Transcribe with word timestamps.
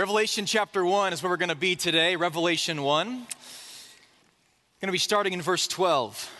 Revelation 0.00 0.46
chapter 0.46 0.82
1 0.82 1.12
is 1.12 1.22
where 1.22 1.28
we're 1.28 1.36
going 1.36 1.50
to 1.50 1.54
be 1.54 1.76
today. 1.76 2.16
Revelation 2.16 2.82
1. 2.82 3.06
I'm 3.06 3.12
going 3.12 3.26
to 4.88 4.92
be 4.92 4.96
starting 4.96 5.34
in 5.34 5.42
verse 5.42 5.68
12. 5.68 6.30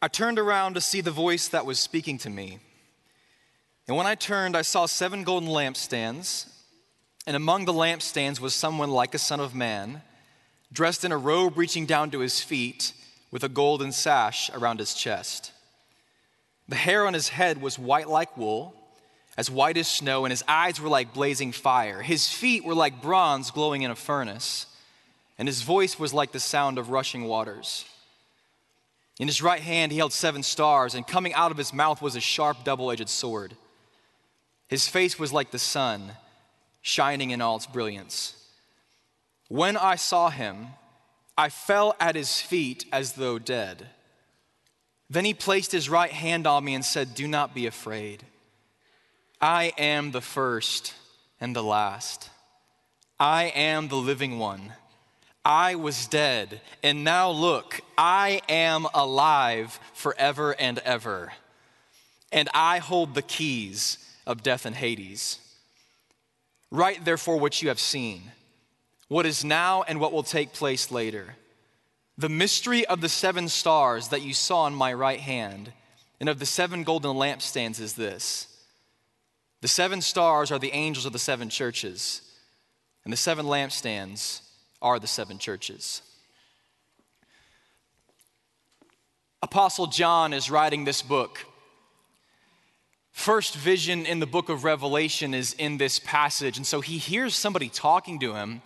I 0.00 0.08
turned 0.08 0.38
around 0.38 0.72
to 0.72 0.80
see 0.80 1.02
the 1.02 1.10
voice 1.10 1.48
that 1.48 1.66
was 1.66 1.78
speaking 1.78 2.16
to 2.16 2.30
me. 2.30 2.58
And 3.86 3.94
when 3.94 4.06
I 4.06 4.14
turned, 4.14 4.56
I 4.56 4.62
saw 4.62 4.86
seven 4.86 5.22
golden 5.22 5.50
lampstands. 5.50 6.48
And 7.26 7.36
among 7.36 7.66
the 7.66 7.74
lampstands 7.74 8.40
was 8.40 8.54
someone 8.54 8.90
like 8.90 9.14
a 9.14 9.18
son 9.18 9.40
of 9.40 9.54
man, 9.54 10.00
dressed 10.72 11.04
in 11.04 11.12
a 11.12 11.18
robe 11.18 11.58
reaching 11.58 11.84
down 11.84 12.10
to 12.12 12.20
his 12.20 12.40
feet, 12.40 12.94
with 13.30 13.44
a 13.44 13.50
golden 13.50 13.92
sash 13.92 14.48
around 14.54 14.78
his 14.78 14.94
chest. 14.94 15.52
The 16.70 16.76
hair 16.76 17.06
on 17.06 17.12
his 17.12 17.28
head 17.28 17.60
was 17.60 17.78
white 17.78 18.08
like 18.08 18.34
wool 18.38 18.79
as 19.40 19.50
white 19.50 19.78
as 19.78 19.88
snow, 19.88 20.26
and 20.26 20.32
his 20.32 20.44
eyes 20.46 20.78
were 20.78 20.90
like 20.90 21.14
blazing 21.14 21.50
fire. 21.50 22.02
His 22.02 22.30
feet 22.30 22.62
were 22.62 22.74
like 22.74 23.00
bronze 23.00 23.50
glowing 23.50 23.80
in 23.80 23.90
a 23.90 23.96
furnace, 23.96 24.66
and 25.38 25.48
his 25.48 25.62
voice 25.62 25.98
was 25.98 26.12
like 26.12 26.32
the 26.32 26.38
sound 26.38 26.76
of 26.76 26.90
rushing 26.90 27.24
waters. 27.24 27.86
In 29.18 29.26
his 29.26 29.40
right 29.40 29.62
hand 29.62 29.92
he 29.92 29.98
held 29.98 30.12
seven 30.12 30.42
stars, 30.42 30.94
and 30.94 31.06
coming 31.06 31.32
out 31.32 31.50
of 31.50 31.56
his 31.56 31.72
mouth 31.72 32.02
was 32.02 32.16
a 32.16 32.20
sharp 32.20 32.64
double 32.64 32.90
edged 32.90 33.08
sword. 33.08 33.56
His 34.68 34.88
face 34.88 35.18
was 35.18 35.32
like 35.32 35.52
the 35.52 35.58
sun, 35.58 36.12
shining 36.82 37.30
in 37.30 37.40
all 37.40 37.56
its 37.56 37.66
brilliance. 37.66 38.36
When 39.48 39.78
I 39.78 39.96
saw 39.96 40.28
him, 40.28 40.66
I 41.38 41.48
fell 41.48 41.96
at 41.98 42.14
his 42.14 42.42
feet 42.42 42.84
as 42.92 43.14
though 43.14 43.38
dead. 43.38 43.86
Then 45.08 45.24
he 45.24 45.32
placed 45.32 45.72
his 45.72 45.88
right 45.88 46.12
hand 46.12 46.46
on 46.46 46.62
me 46.62 46.74
and 46.74 46.84
said, 46.84 47.14
Do 47.14 47.26
not 47.26 47.54
be 47.54 47.66
afraid. 47.66 48.26
I 49.40 49.72
am 49.78 50.10
the 50.10 50.20
first 50.20 50.94
and 51.40 51.56
the 51.56 51.62
last. 51.62 52.28
I 53.18 53.44
am 53.44 53.88
the 53.88 53.96
living 53.96 54.38
one. 54.38 54.74
I 55.42 55.76
was 55.76 56.06
dead, 56.06 56.60
and 56.82 57.02
now 57.04 57.30
look, 57.30 57.80
I 57.96 58.42
am 58.48 58.86
alive 58.92 59.80
forever 59.94 60.52
and 60.58 60.78
ever. 60.80 61.32
And 62.30 62.50
I 62.52 62.78
hold 62.78 63.14
the 63.14 63.22
keys 63.22 63.96
of 64.26 64.42
death 64.42 64.66
and 64.66 64.76
Hades. 64.76 65.38
Write 66.70 67.06
therefore 67.06 67.38
what 67.38 67.62
you 67.62 67.68
have 67.68 67.80
seen, 67.80 68.32
what 69.08 69.24
is 69.24 69.44
now 69.44 69.82
and 69.82 69.98
what 69.98 70.12
will 70.12 70.22
take 70.22 70.52
place 70.52 70.90
later. 70.90 71.36
The 72.18 72.28
mystery 72.28 72.84
of 72.86 73.00
the 73.00 73.08
seven 73.08 73.48
stars 73.48 74.08
that 74.08 74.22
you 74.22 74.34
saw 74.34 74.66
in 74.66 74.74
my 74.74 74.92
right 74.92 75.20
hand 75.20 75.72
and 76.20 76.28
of 76.28 76.38
the 76.38 76.46
seven 76.46 76.84
golden 76.84 77.16
lampstands 77.16 77.80
is 77.80 77.94
this 77.94 78.46
the 79.60 79.68
seven 79.68 80.00
stars 80.00 80.50
are 80.50 80.58
the 80.58 80.72
angels 80.72 81.06
of 81.06 81.12
the 81.12 81.18
seven 81.18 81.48
churches, 81.48 82.22
and 83.04 83.12
the 83.12 83.16
seven 83.16 83.46
lampstands 83.46 84.40
are 84.80 84.98
the 84.98 85.06
seven 85.06 85.38
churches. 85.38 86.02
Apostle 89.42 89.86
John 89.86 90.32
is 90.32 90.50
writing 90.50 90.84
this 90.84 91.00
book. 91.00 91.46
First 93.10 93.54
vision 93.56 94.06
in 94.06 94.20
the 94.20 94.26
book 94.26 94.48
of 94.48 94.64
Revelation 94.64 95.34
is 95.34 95.54
in 95.54 95.78
this 95.78 95.98
passage. 95.98 96.56
And 96.56 96.66
so 96.66 96.80
he 96.80 96.98
hears 96.98 97.34
somebody 97.34 97.68
talking 97.68 98.18
to 98.20 98.34
him, 98.34 98.62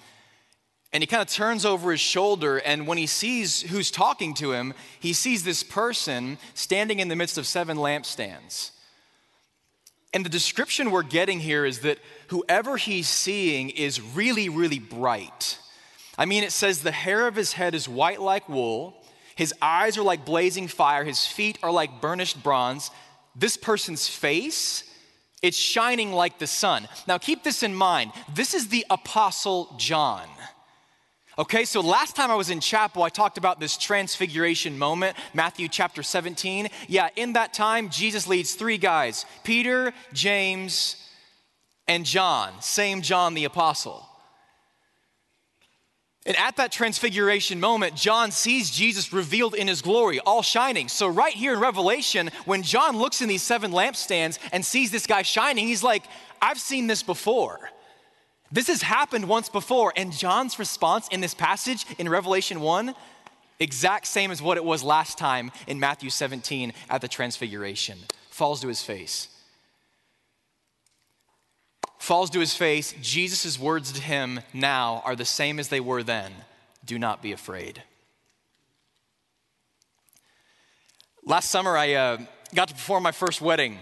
and 0.92 1.02
he 1.02 1.06
kind 1.06 1.22
of 1.22 1.28
turns 1.28 1.64
over 1.64 1.90
his 1.92 2.00
shoulder. 2.00 2.58
And 2.58 2.86
when 2.86 2.98
he 2.98 3.06
sees 3.06 3.62
who's 3.62 3.90
talking 3.90 4.34
to 4.34 4.52
him, 4.52 4.74
he 5.00 5.12
sees 5.12 5.44
this 5.44 5.62
person 5.62 6.38
standing 6.54 7.00
in 7.00 7.08
the 7.08 7.16
midst 7.16 7.38
of 7.38 7.46
seven 7.46 7.76
lampstands. 7.78 8.70
And 10.14 10.24
the 10.24 10.30
description 10.30 10.92
we're 10.92 11.02
getting 11.02 11.40
here 11.40 11.66
is 11.66 11.80
that 11.80 11.98
whoever 12.28 12.76
he's 12.76 13.08
seeing 13.08 13.70
is 13.70 14.00
really, 14.00 14.48
really 14.48 14.78
bright. 14.78 15.58
I 16.16 16.24
mean, 16.24 16.44
it 16.44 16.52
says 16.52 16.80
the 16.80 16.92
hair 16.92 17.26
of 17.26 17.34
his 17.34 17.54
head 17.54 17.74
is 17.74 17.88
white 17.88 18.20
like 18.20 18.48
wool, 18.48 18.94
his 19.34 19.52
eyes 19.60 19.98
are 19.98 20.04
like 20.04 20.24
blazing 20.24 20.68
fire, 20.68 21.04
his 21.04 21.26
feet 21.26 21.58
are 21.64 21.72
like 21.72 22.00
burnished 22.00 22.44
bronze. 22.44 22.92
This 23.34 23.56
person's 23.56 24.06
face, 24.06 24.84
it's 25.42 25.56
shining 25.56 26.12
like 26.12 26.38
the 26.38 26.46
sun. 26.46 26.86
Now, 27.08 27.18
keep 27.18 27.42
this 27.42 27.64
in 27.64 27.74
mind. 27.74 28.12
This 28.32 28.54
is 28.54 28.68
the 28.68 28.86
Apostle 28.90 29.74
John. 29.76 30.28
Okay, 31.36 31.64
so 31.64 31.80
last 31.80 32.14
time 32.14 32.30
I 32.30 32.36
was 32.36 32.48
in 32.48 32.60
chapel, 32.60 33.02
I 33.02 33.08
talked 33.08 33.38
about 33.38 33.58
this 33.58 33.76
transfiguration 33.76 34.78
moment, 34.78 35.16
Matthew 35.32 35.66
chapter 35.66 36.04
17. 36.04 36.68
Yeah, 36.86 37.08
in 37.16 37.32
that 37.32 37.52
time, 37.52 37.88
Jesus 37.88 38.28
leads 38.28 38.54
three 38.54 38.78
guys 38.78 39.26
Peter, 39.42 39.92
James, 40.12 40.94
and 41.88 42.04
John, 42.04 42.52
same 42.60 43.02
John 43.02 43.34
the 43.34 43.46
apostle. 43.46 44.08
And 46.24 46.36
at 46.38 46.56
that 46.56 46.70
transfiguration 46.70 47.58
moment, 47.58 47.96
John 47.96 48.30
sees 48.30 48.70
Jesus 48.70 49.12
revealed 49.12 49.54
in 49.54 49.66
his 49.66 49.82
glory, 49.82 50.20
all 50.20 50.40
shining. 50.40 50.88
So, 50.88 51.08
right 51.08 51.34
here 51.34 51.54
in 51.54 51.60
Revelation, 51.60 52.30
when 52.44 52.62
John 52.62 52.96
looks 52.96 53.20
in 53.20 53.28
these 53.28 53.42
seven 53.42 53.72
lampstands 53.72 54.38
and 54.52 54.64
sees 54.64 54.92
this 54.92 55.06
guy 55.06 55.22
shining, 55.22 55.66
he's 55.66 55.82
like, 55.82 56.04
I've 56.40 56.60
seen 56.60 56.86
this 56.86 57.02
before. 57.02 57.58
This 58.54 58.68
has 58.68 58.82
happened 58.82 59.26
once 59.26 59.48
before, 59.48 59.92
and 59.96 60.12
John's 60.12 60.60
response 60.60 61.08
in 61.08 61.20
this 61.20 61.34
passage 61.34 61.84
in 61.98 62.08
Revelation 62.08 62.60
1, 62.60 62.94
exact 63.58 64.06
same 64.06 64.30
as 64.30 64.40
what 64.40 64.56
it 64.56 64.64
was 64.64 64.84
last 64.84 65.18
time 65.18 65.50
in 65.66 65.80
Matthew 65.80 66.08
17 66.08 66.72
at 66.88 67.00
the 67.00 67.08
Transfiguration, 67.08 67.98
falls 68.30 68.60
to 68.60 68.68
his 68.68 68.80
face. 68.80 69.26
Falls 71.98 72.30
to 72.30 72.38
his 72.38 72.54
face. 72.54 72.94
Jesus' 73.02 73.58
words 73.58 73.90
to 73.90 74.00
him 74.00 74.38
now 74.52 75.02
are 75.04 75.16
the 75.16 75.24
same 75.24 75.58
as 75.58 75.66
they 75.66 75.80
were 75.80 76.04
then 76.04 76.30
do 76.84 76.96
not 76.96 77.22
be 77.22 77.32
afraid. 77.32 77.82
Last 81.24 81.50
summer, 81.50 81.76
I 81.76 81.94
uh, 81.94 82.18
got 82.54 82.68
to 82.68 82.74
perform 82.74 83.02
my 83.02 83.10
first 83.10 83.40
wedding. 83.40 83.80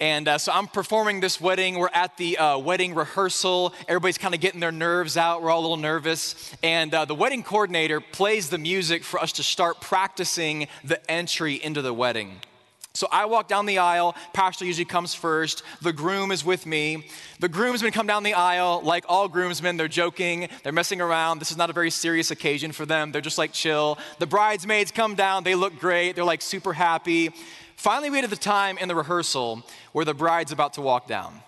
And 0.00 0.26
uh, 0.26 0.38
so 0.38 0.50
I'm 0.52 0.66
performing 0.66 1.20
this 1.20 1.40
wedding. 1.40 1.78
We're 1.78 1.88
at 1.94 2.16
the 2.16 2.36
uh, 2.36 2.58
wedding 2.58 2.96
rehearsal. 2.96 3.72
Everybody's 3.86 4.18
kind 4.18 4.34
of 4.34 4.40
getting 4.40 4.58
their 4.58 4.72
nerves 4.72 5.16
out. 5.16 5.40
We're 5.40 5.50
all 5.50 5.60
a 5.60 5.62
little 5.62 5.76
nervous. 5.76 6.52
And 6.64 6.92
uh, 6.92 7.04
the 7.04 7.14
wedding 7.14 7.44
coordinator 7.44 8.00
plays 8.00 8.50
the 8.50 8.58
music 8.58 9.04
for 9.04 9.20
us 9.20 9.30
to 9.32 9.44
start 9.44 9.80
practicing 9.80 10.66
the 10.82 11.08
entry 11.08 11.54
into 11.54 11.80
the 11.80 11.94
wedding. 11.94 12.40
So 12.96 13.08
I 13.10 13.24
walk 13.24 13.48
down 13.48 13.66
the 13.66 13.78
aisle. 13.78 14.14
Pastor 14.32 14.64
usually 14.64 14.84
comes 14.84 15.14
first. 15.14 15.64
The 15.82 15.92
groom 15.92 16.30
is 16.30 16.44
with 16.44 16.64
me. 16.64 17.08
The 17.40 17.48
groomsmen 17.48 17.90
come 17.90 18.06
down 18.06 18.22
the 18.22 18.34
aisle. 18.34 18.82
Like 18.84 19.04
all 19.08 19.26
groomsmen, 19.26 19.76
they're 19.76 19.88
joking, 19.88 20.48
they're 20.62 20.72
messing 20.72 21.00
around. 21.00 21.40
This 21.40 21.50
is 21.50 21.56
not 21.56 21.70
a 21.70 21.72
very 21.72 21.90
serious 21.90 22.30
occasion 22.30 22.70
for 22.70 22.86
them. 22.86 23.10
They're 23.10 23.20
just 23.20 23.36
like 23.36 23.52
chill. 23.52 23.98
The 24.20 24.28
bridesmaids 24.28 24.92
come 24.92 25.16
down. 25.16 25.42
They 25.42 25.56
look 25.56 25.80
great. 25.80 26.14
They're 26.14 26.22
like 26.22 26.40
super 26.40 26.72
happy. 26.72 27.30
Finally, 27.74 28.10
we 28.10 28.18
get 28.18 28.22
to 28.22 28.30
the 28.30 28.36
time 28.36 28.78
in 28.78 28.86
the 28.86 28.94
rehearsal 28.94 29.64
where 29.90 30.04
the 30.04 30.14
bride's 30.14 30.52
about 30.52 30.74
to 30.74 30.80
walk 30.80 31.08
down. 31.08 31.40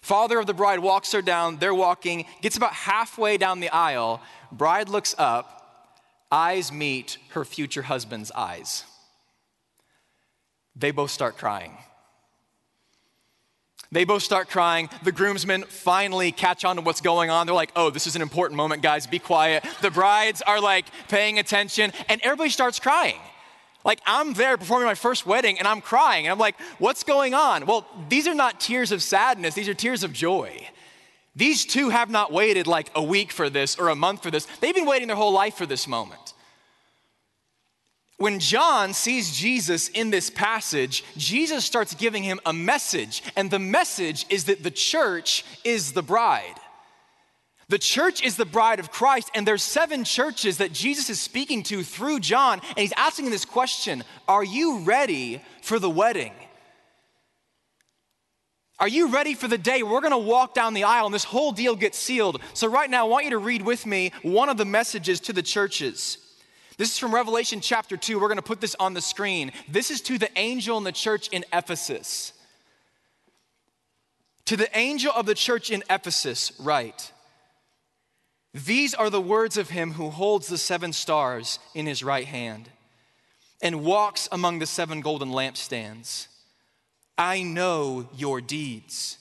Father 0.00 0.38
of 0.38 0.46
the 0.46 0.54
bride 0.54 0.78
walks 0.78 1.10
her 1.10 1.22
down. 1.22 1.56
They're 1.56 1.74
walking, 1.74 2.24
gets 2.40 2.56
about 2.56 2.72
halfway 2.72 3.36
down 3.36 3.58
the 3.58 3.70
aisle. 3.70 4.20
Bride 4.52 4.88
looks 4.88 5.16
up, 5.18 5.90
eyes 6.30 6.70
meet 6.70 7.18
her 7.30 7.44
future 7.44 7.82
husband's 7.82 8.30
eyes. 8.30 8.84
They 10.76 10.90
both 10.90 11.10
start 11.10 11.38
crying. 11.38 11.72
They 13.92 14.04
both 14.04 14.22
start 14.22 14.50
crying. 14.50 14.90
The 15.04 15.12
groomsmen 15.12 15.64
finally 15.64 16.32
catch 16.32 16.64
on 16.64 16.76
to 16.76 16.82
what's 16.82 17.00
going 17.00 17.30
on. 17.30 17.46
They're 17.46 17.54
like, 17.54 17.72
oh, 17.76 17.90
this 17.90 18.06
is 18.06 18.16
an 18.16 18.22
important 18.22 18.56
moment, 18.56 18.82
guys, 18.82 19.06
be 19.06 19.18
quiet. 19.18 19.64
The 19.80 19.90
brides 19.90 20.42
are 20.42 20.60
like 20.60 20.86
paying 21.08 21.38
attention, 21.38 21.92
and 22.08 22.20
everybody 22.22 22.50
starts 22.50 22.78
crying. 22.80 23.20
Like, 23.84 24.00
I'm 24.04 24.34
there 24.34 24.58
performing 24.58 24.86
my 24.86 24.96
first 24.96 25.26
wedding 25.26 25.60
and 25.60 25.68
I'm 25.68 25.80
crying. 25.80 26.26
And 26.26 26.32
I'm 26.32 26.40
like, 26.40 26.60
what's 26.80 27.04
going 27.04 27.34
on? 27.34 27.66
Well, 27.66 27.86
these 28.08 28.26
are 28.26 28.34
not 28.34 28.58
tears 28.58 28.90
of 28.90 29.00
sadness, 29.00 29.54
these 29.54 29.68
are 29.68 29.74
tears 29.74 30.02
of 30.02 30.12
joy. 30.12 30.68
These 31.36 31.66
two 31.66 31.90
have 31.90 32.10
not 32.10 32.32
waited 32.32 32.66
like 32.66 32.90
a 32.96 33.02
week 33.02 33.30
for 33.30 33.48
this 33.48 33.78
or 33.78 33.90
a 33.90 33.94
month 33.94 34.22
for 34.22 34.30
this. 34.30 34.46
They've 34.60 34.74
been 34.74 34.86
waiting 34.86 35.06
their 35.06 35.16
whole 35.16 35.32
life 35.32 35.54
for 35.54 35.66
this 35.66 35.86
moment. 35.86 36.32
When 38.18 38.38
John 38.38 38.94
sees 38.94 39.36
Jesus 39.36 39.88
in 39.88 40.10
this 40.10 40.30
passage, 40.30 41.04
Jesus 41.16 41.64
starts 41.64 41.94
giving 41.94 42.22
him 42.22 42.40
a 42.46 42.52
message, 42.52 43.22
and 43.36 43.50
the 43.50 43.58
message 43.58 44.24
is 44.30 44.44
that 44.44 44.62
the 44.62 44.70
church 44.70 45.44
is 45.64 45.92
the 45.92 46.02
bride. 46.02 46.54
The 47.68 47.78
church 47.78 48.22
is 48.22 48.36
the 48.36 48.46
bride 48.46 48.80
of 48.80 48.90
Christ, 48.90 49.30
and 49.34 49.46
there's 49.46 49.62
seven 49.62 50.04
churches 50.04 50.58
that 50.58 50.72
Jesus 50.72 51.10
is 51.10 51.20
speaking 51.20 51.62
to 51.64 51.82
through 51.82 52.20
John, 52.20 52.60
and 52.68 52.78
he's 52.78 52.92
asking 52.96 53.30
this 53.30 53.44
question 53.44 54.02
Are 54.28 54.44
you 54.44 54.78
ready 54.80 55.42
for 55.62 55.78
the 55.78 55.90
wedding? 55.90 56.32
Are 58.78 58.88
you 58.88 59.08
ready 59.08 59.34
for 59.34 59.48
the 59.48 59.58
day 59.58 59.82
we're 59.82 60.02
gonna 60.02 60.18
walk 60.18 60.54
down 60.54 60.74
the 60.74 60.84
aisle 60.84 61.06
and 61.06 61.14
this 61.14 61.24
whole 61.24 61.50
deal 61.50 61.76
gets 61.76 61.98
sealed? 61.98 62.40
So, 62.54 62.68
right 62.68 62.88
now, 62.88 63.06
I 63.06 63.08
want 63.08 63.24
you 63.24 63.30
to 63.30 63.38
read 63.38 63.62
with 63.62 63.84
me 63.84 64.12
one 64.22 64.48
of 64.48 64.58
the 64.58 64.64
messages 64.64 65.18
to 65.20 65.32
the 65.32 65.42
churches. 65.42 66.18
This 66.78 66.92
is 66.92 66.98
from 66.98 67.14
Revelation 67.14 67.60
chapter 67.60 67.96
2. 67.96 68.18
We're 68.18 68.28
gonna 68.28 68.42
put 68.42 68.60
this 68.60 68.76
on 68.78 68.92
the 68.92 69.00
screen. 69.00 69.52
This 69.68 69.90
is 69.90 70.00
to 70.02 70.18
the 70.18 70.30
angel 70.38 70.76
in 70.76 70.84
the 70.84 70.92
church 70.92 71.28
in 71.28 71.44
Ephesus. 71.52 72.32
To 74.46 74.56
the 74.56 74.76
angel 74.78 75.12
of 75.14 75.26
the 75.26 75.34
church 75.34 75.70
in 75.70 75.82
Ephesus, 75.88 76.52
write 76.58 77.12
These 78.52 78.94
are 78.94 79.10
the 79.10 79.20
words 79.20 79.56
of 79.56 79.70
him 79.70 79.92
who 79.92 80.10
holds 80.10 80.48
the 80.48 80.58
seven 80.58 80.92
stars 80.92 81.58
in 81.74 81.86
his 81.86 82.04
right 82.04 82.26
hand 82.26 82.70
and 83.62 83.84
walks 83.84 84.28
among 84.30 84.58
the 84.58 84.66
seven 84.66 85.00
golden 85.00 85.30
lampstands. 85.30 86.26
I 87.16 87.42
know 87.42 88.08
your 88.14 88.42
deeds, 88.42 89.18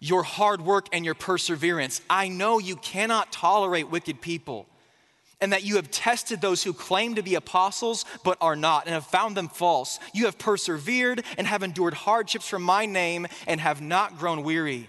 your 0.00 0.22
hard 0.22 0.62
work, 0.62 0.88
and 0.92 1.04
your 1.04 1.14
perseverance. 1.14 2.00
I 2.08 2.28
know 2.28 2.58
you 2.58 2.76
cannot 2.76 3.30
tolerate 3.30 3.90
wicked 3.90 4.22
people, 4.22 4.66
and 5.44 5.52
that 5.52 5.62
you 5.62 5.76
have 5.76 5.90
tested 5.90 6.40
those 6.40 6.62
who 6.62 6.72
claim 6.72 7.16
to 7.16 7.22
be 7.22 7.34
apostles 7.34 8.06
but 8.24 8.38
are 8.40 8.56
not, 8.56 8.86
and 8.86 8.94
have 8.94 9.04
found 9.04 9.36
them 9.36 9.48
false. 9.48 10.00
You 10.14 10.24
have 10.24 10.38
persevered 10.38 11.22
and 11.36 11.46
have 11.46 11.62
endured 11.62 11.92
hardships 11.92 12.48
for 12.48 12.58
my 12.58 12.86
name 12.86 13.26
and 13.46 13.60
have 13.60 13.82
not 13.82 14.18
grown 14.18 14.42
weary. 14.42 14.88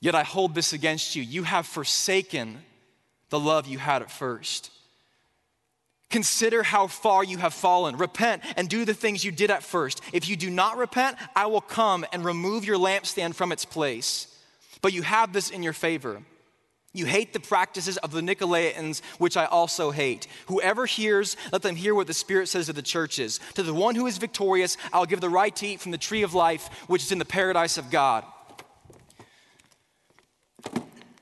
Yet 0.00 0.14
I 0.14 0.22
hold 0.22 0.54
this 0.54 0.72
against 0.72 1.14
you. 1.14 1.22
You 1.22 1.42
have 1.42 1.66
forsaken 1.66 2.62
the 3.28 3.38
love 3.38 3.66
you 3.66 3.76
had 3.76 4.00
at 4.00 4.10
first. 4.10 4.70
Consider 6.08 6.62
how 6.62 6.86
far 6.86 7.22
you 7.22 7.36
have 7.36 7.52
fallen. 7.52 7.98
Repent 7.98 8.42
and 8.56 8.66
do 8.66 8.86
the 8.86 8.94
things 8.94 9.22
you 9.22 9.30
did 9.30 9.50
at 9.50 9.62
first. 9.62 10.00
If 10.14 10.26
you 10.26 10.36
do 10.36 10.48
not 10.48 10.78
repent, 10.78 11.18
I 11.36 11.48
will 11.48 11.60
come 11.60 12.06
and 12.14 12.24
remove 12.24 12.64
your 12.64 12.78
lampstand 12.78 13.34
from 13.34 13.52
its 13.52 13.66
place. 13.66 14.34
But 14.80 14.94
you 14.94 15.02
have 15.02 15.34
this 15.34 15.50
in 15.50 15.62
your 15.62 15.74
favor. 15.74 16.22
You 16.94 17.06
hate 17.06 17.32
the 17.32 17.40
practices 17.40 17.96
of 17.98 18.12
the 18.12 18.20
Nicolaitans, 18.20 19.02
which 19.18 19.36
I 19.36 19.46
also 19.46 19.90
hate. 19.90 20.28
Whoever 20.46 20.86
hears, 20.86 21.36
let 21.52 21.62
them 21.62 21.74
hear 21.74 21.92
what 21.92 22.06
the 22.06 22.14
Spirit 22.14 22.48
says 22.48 22.66
to 22.66 22.72
the 22.72 22.82
churches. 22.82 23.40
To 23.54 23.64
the 23.64 23.74
one 23.74 23.96
who 23.96 24.06
is 24.06 24.16
victorious, 24.16 24.76
I'll 24.92 25.04
give 25.04 25.20
the 25.20 25.28
right 25.28 25.54
to 25.56 25.66
eat 25.66 25.80
from 25.80 25.90
the 25.90 25.98
tree 25.98 26.22
of 26.22 26.34
life, 26.34 26.68
which 26.86 27.02
is 27.02 27.10
in 27.10 27.18
the 27.18 27.24
paradise 27.24 27.78
of 27.78 27.90
God. 27.90 28.24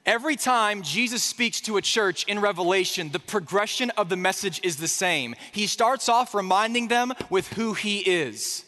Every 0.05 0.37
time 0.37 0.83
Jesus 0.83 1.23
speaks 1.23 1.61
to 1.63 1.79
a 1.79 1.83
church 1.83 2.25
in 2.25 2.41
Revelation, 2.41 3.11
the 3.11 3.19
progression 3.19 3.89
of 3.91 4.11
the 4.11 4.17
message 4.17 4.61
is 4.63 4.77
the 4.77 4.89
same. 4.89 5.35
He 5.53 5.67
starts 5.67 6.09
off 6.09 6.35
reminding 6.35 6.89
them 6.89 7.15
with 7.31 7.49
who 7.55 7.73
he 7.73 8.01
is. 8.01 8.67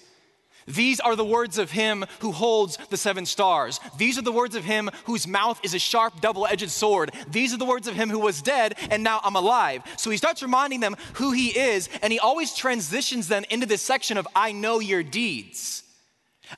These 0.67 1.01
are 1.01 1.17
the 1.17 1.25
words 1.25 1.59
of 1.59 1.71
him 1.71 2.05
who 2.21 2.33
holds 2.33 2.79
the 2.91 2.97
seven 2.97 3.27
stars. 3.27 3.81
These 3.99 4.19
are 4.19 4.23
the 4.23 4.33
words 4.33 4.55
of 4.55 4.65
him 4.65 4.91
whose 5.05 5.27
mouth 5.27 5.61
is 5.63 5.75
a 5.75 5.79
sharp, 5.79 6.21
double 6.21 6.47
edged 6.47 6.71
sword. 6.71 7.13
These 7.29 7.53
are 7.55 7.59
the 7.59 7.65
words 7.65 7.87
of 7.87 7.95
him 7.95 8.11
who 8.11 8.19
was 8.19 8.43
dead 8.43 8.75
and 8.91 9.03
now 9.03 9.21
I'm 9.23 9.37
alive. 9.37 9.83
So 9.97 10.11
he 10.11 10.17
starts 10.17 10.43
reminding 10.43 10.81
them 10.81 10.97
who 11.15 11.33
he 11.33 11.49
is, 11.59 11.89
and 12.03 12.13
he 12.13 12.19
always 12.19 12.55
transitions 12.55 13.29
them 13.29 13.45
into 13.51 13.67
this 13.67 13.83
section 13.83 14.17
of, 14.17 14.27
I 14.35 14.53
know 14.53 14.81
your 14.81 15.03
deeds. 15.03 15.83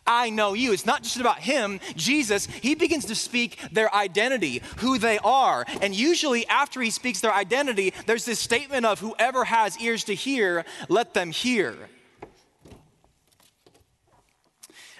I 0.06 0.31
know 0.31 0.55
you. 0.55 0.73
It's 0.73 0.87
not 0.87 1.02
just 1.02 1.19
about 1.19 1.38
him, 1.38 1.81
Jesus. 1.94 2.47
He 2.47 2.75
begins 2.75 3.06
to 3.06 3.14
speak 3.14 3.59
their 3.73 3.94
identity, 3.94 4.62
who 4.79 4.99
they 4.99 5.19
are. 5.19 5.64
And 5.81 5.94
usually, 5.94 6.47
after 6.49 6.81
he 6.81 6.91
speaks 6.91 7.20
their 7.20 7.32
identity, 7.32 7.94
there's 8.06 8.25
this 8.25 8.41
statement 8.41 8.85
of 8.85 8.99
whoever 9.00 9.44
has 9.44 9.81
ears 9.81 10.05
to 10.05 10.14
hear, 10.14 10.64
let 10.88 11.14
them 11.14 11.31
hear. 11.31 11.76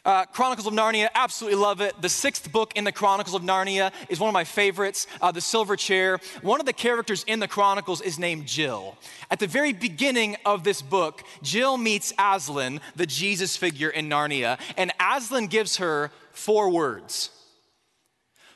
Uh, 0.07 0.25
Chronicles 0.27 0.69
of 0.69 0.73
Narnia, 0.73 1.09
absolutely 1.17 1.59
love 1.59 1.81
it. 1.81 2.01
The 2.01 2.09
sixth 2.09 2.53
book 2.53 2.73
in 2.77 2.85
the 2.85 2.93
Chronicles 2.93 3.35
of 3.35 3.43
Narnia 3.43 3.91
is 4.09 4.21
one 4.21 4.29
of 4.29 4.35
my 4.35 4.45
favorites, 4.45 5.09
uh, 5.21 5.33
The 5.33 5.41
Silver 5.41 5.75
Chair. 5.75 6.21
One 6.43 6.61
of 6.61 6.67
the 6.67 6.73
characters 6.73 7.25
in 7.27 7.41
the 7.41 7.49
Chronicles 7.49 8.01
is 8.01 8.17
named 8.17 8.47
Jill. 8.47 8.97
At 9.33 9.41
the 9.41 9.49
very 9.49 9.73
beginning 9.73 10.37
of 10.47 10.63
this 10.63 10.81
book, 10.81 11.25
Jill 11.43 11.77
meets 11.77 12.13
Aslan, 12.21 12.81
the 12.95 13.05
Jesus 13.05 13.57
figure 13.57 13.91
in 13.91 14.09
Narnia, 14.09 14.61
and 14.77 14.93
Aslan 15.01 15.49
gives 15.49 15.79
her 15.79 16.13
four 16.31 16.71
words. 16.71 17.31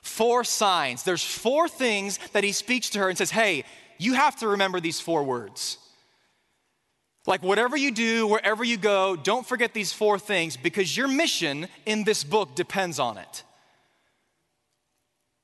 Four 0.03 0.44
signs. 0.44 1.03
There's 1.03 1.25
four 1.25 1.69
things 1.69 2.20
that 2.32 2.44
he 2.44 2.53
speaks 2.53 2.91
to 2.91 3.00
her 3.00 3.08
and 3.08 3.19
says, 3.19 3.32
Hey, 3.32 3.64
you 3.99 4.14
have 4.14 4.37
to 4.37 4.46
remember 4.46 4.79
these 4.79 5.00
four 5.00 5.25
words. 5.25 5.79
Like, 7.26 7.43
whatever 7.43 7.76
you 7.76 7.93
do, 7.93 8.26
wherever 8.26 8.64
you 8.64 8.76
go, 8.76 9.14
don't 9.14 9.46
forget 9.46 9.75
these 9.75 9.93
four 9.93 10.19
things 10.19 10.56
because 10.56 10.96
your 10.96 11.06
mission 11.06 11.69
in 11.84 12.05
this 12.05 12.25
book 12.25 12.55
depends 12.55 12.99
on 12.99 13.19
it. 13.19 13.44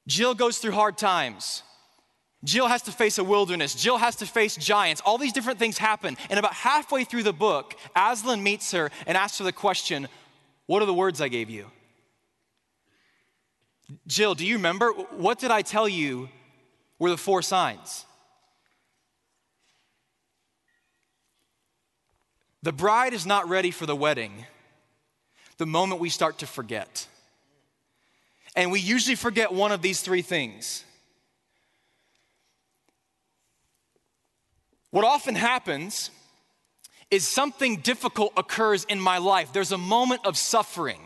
Jill 0.07 0.35
goes 0.35 0.59
through 0.59 0.73
hard 0.73 0.97
times. 0.97 1.63
Jill 2.45 2.69
has 2.69 2.83
to 2.83 2.93
face 2.93 3.19
a 3.19 3.25
wilderness. 3.25 3.75
Jill 3.75 3.99
has 3.99 4.17
to 4.17 4.27
face 4.27 4.57
giants. 4.57 5.03
All 5.05 5.19
these 5.19 5.33
different 5.33 5.59
things 5.59 5.79
happen. 5.79 6.17
And 6.31 6.39
about 6.39 6.55
halfway 6.55 7.05
through 7.05 7.25
the 7.25 7.33
book, 7.33 7.75
Aslan 7.95 8.43
meets 8.43 8.71
her 8.73 8.91
and 9.07 9.17
asks 9.17 9.39
her 9.39 9.45
the 9.45 9.53
question 9.53 10.09
What 10.67 10.83
are 10.83 10.87
the 10.87 10.95
words 10.95 11.21
I 11.21 11.29
gave 11.29 11.51
you? 11.51 11.67
Jill, 14.07 14.35
do 14.35 14.47
you 14.47 14.57
remember? 14.57 14.93
What 14.93 15.39
did 15.39 15.51
I 15.51 15.63
tell 15.63 15.89
you 15.89 16.29
were 16.99 17.11
the 17.11 17.17
four 17.17 17.43
signs? 17.43 18.05
The 22.67 22.73
bride 22.73 23.15
is 23.15 23.25
not 23.25 23.49
ready 23.49 23.71
for 23.71 23.87
the 23.87 23.95
wedding 23.95 24.45
the 25.57 25.67
moment 25.67 26.01
we 26.01 26.09
start 26.09 26.39
to 26.39 26.49
forget. 26.49 27.07
And 28.57 28.73
we 28.73 28.81
usually 28.81 29.15
forget 29.15 29.53
one 29.53 29.71
of 29.71 29.83
these 29.83 30.01
three 30.01 30.21
things. 30.21 30.83
What 34.91 35.05
often 35.05 35.37
happens 35.37 36.11
is 37.09 37.25
something 37.25 37.77
difficult 37.77 38.33
occurs 38.37 38.83
in 38.87 39.01
my 39.01 39.19
life. 39.19 39.53
There's 39.53 39.71
a 39.71 39.79
moment 39.79 40.27
of 40.27 40.37
suffering. 40.37 40.99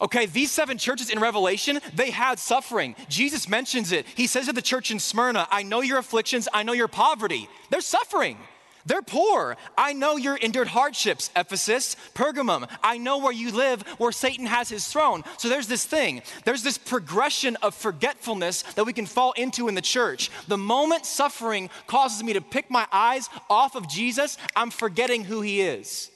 Okay, 0.00 0.26
these 0.26 0.52
seven 0.52 0.78
churches 0.78 1.10
in 1.10 1.18
Revelation, 1.18 1.80
they 1.92 2.12
had 2.12 2.38
suffering. 2.38 2.94
Jesus 3.08 3.48
mentions 3.48 3.90
it. 3.90 4.06
He 4.14 4.28
says 4.28 4.46
to 4.46 4.52
the 4.52 4.62
church 4.62 4.92
in 4.92 5.00
Smyrna, 5.00 5.48
I 5.50 5.64
know 5.64 5.80
your 5.80 5.98
afflictions, 5.98 6.46
I 6.54 6.62
know 6.62 6.72
your 6.72 6.86
poverty. 6.86 7.48
They're 7.70 7.80
suffering. 7.80 8.38
They're 8.88 9.02
poor. 9.02 9.58
I 9.76 9.92
know 9.92 10.16
you're 10.16 10.36
endured 10.36 10.68
hardships, 10.68 11.30
Ephesus, 11.36 11.94
Pergamum. 12.14 12.66
I 12.82 12.96
know 12.96 13.18
where 13.18 13.32
you 13.32 13.52
live, 13.52 13.82
where 13.98 14.12
Satan 14.12 14.46
has 14.46 14.70
his 14.70 14.88
throne. 14.88 15.24
So 15.36 15.50
there's 15.50 15.66
this 15.66 15.84
thing. 15.84 16.22
There's 16.46 16.62
this 16.62 16.78
progression 16.78 17.56
of 17.56 17.74
forgetfulness 17.74 18.62
that 18.62 18.84
we 18.84 18.94
can 18.94 19.04
fall 19.04 19.32
into 19.32 19.68
in 19.68 19.74
the 19.74 19.82
church. 19.82 20.30
The 20.48 20.56
moment 20.56 21.04
suffering 21.04 21.68
causes 21.86 22.24
me 22.24 22.32
to 22.32 22.40
pick 22.40 22.70
my 22.70 22.86
eyes 22.90 23.28
off 23.50 23.76
of 23.76 23.88
Jesus, 23.90 24.38
I'm 24.56 24.70
forgetting 24.70 25.22
who 25.22 25.42
he 25.42 25.60
is. 25.60 26.10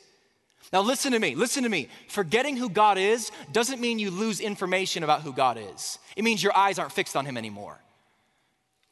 Now, 0.72 0.80
listen 0.80 1.12
to 1.12 1.18
me, 1.18 1.34
listen 1.34 1.64
to 1.64 1.68
me. 1.68 1.88
Forgetting 2.08 2.56
who 2.56 2.70
God 2.70 2.96
is 2.96 3.30
doesn't 3.52 3.82
mean 3.82 3.98
you 3.98 4.10
lose 4.10 4.40
information 4.40 5.04
about 5.04 5.20
who 5.20 5.34
God 5.34 5.58
is, 5.58 5.98
it 6.16 6.24
means 6.24 6.42
your 6.42 6.56
eyes 6.56 6.78
aren't 6.78 6.92
fixed 6.92 7.16
on 7.16 7.26
him 7.26 7.36
anymore. 7.36 7.78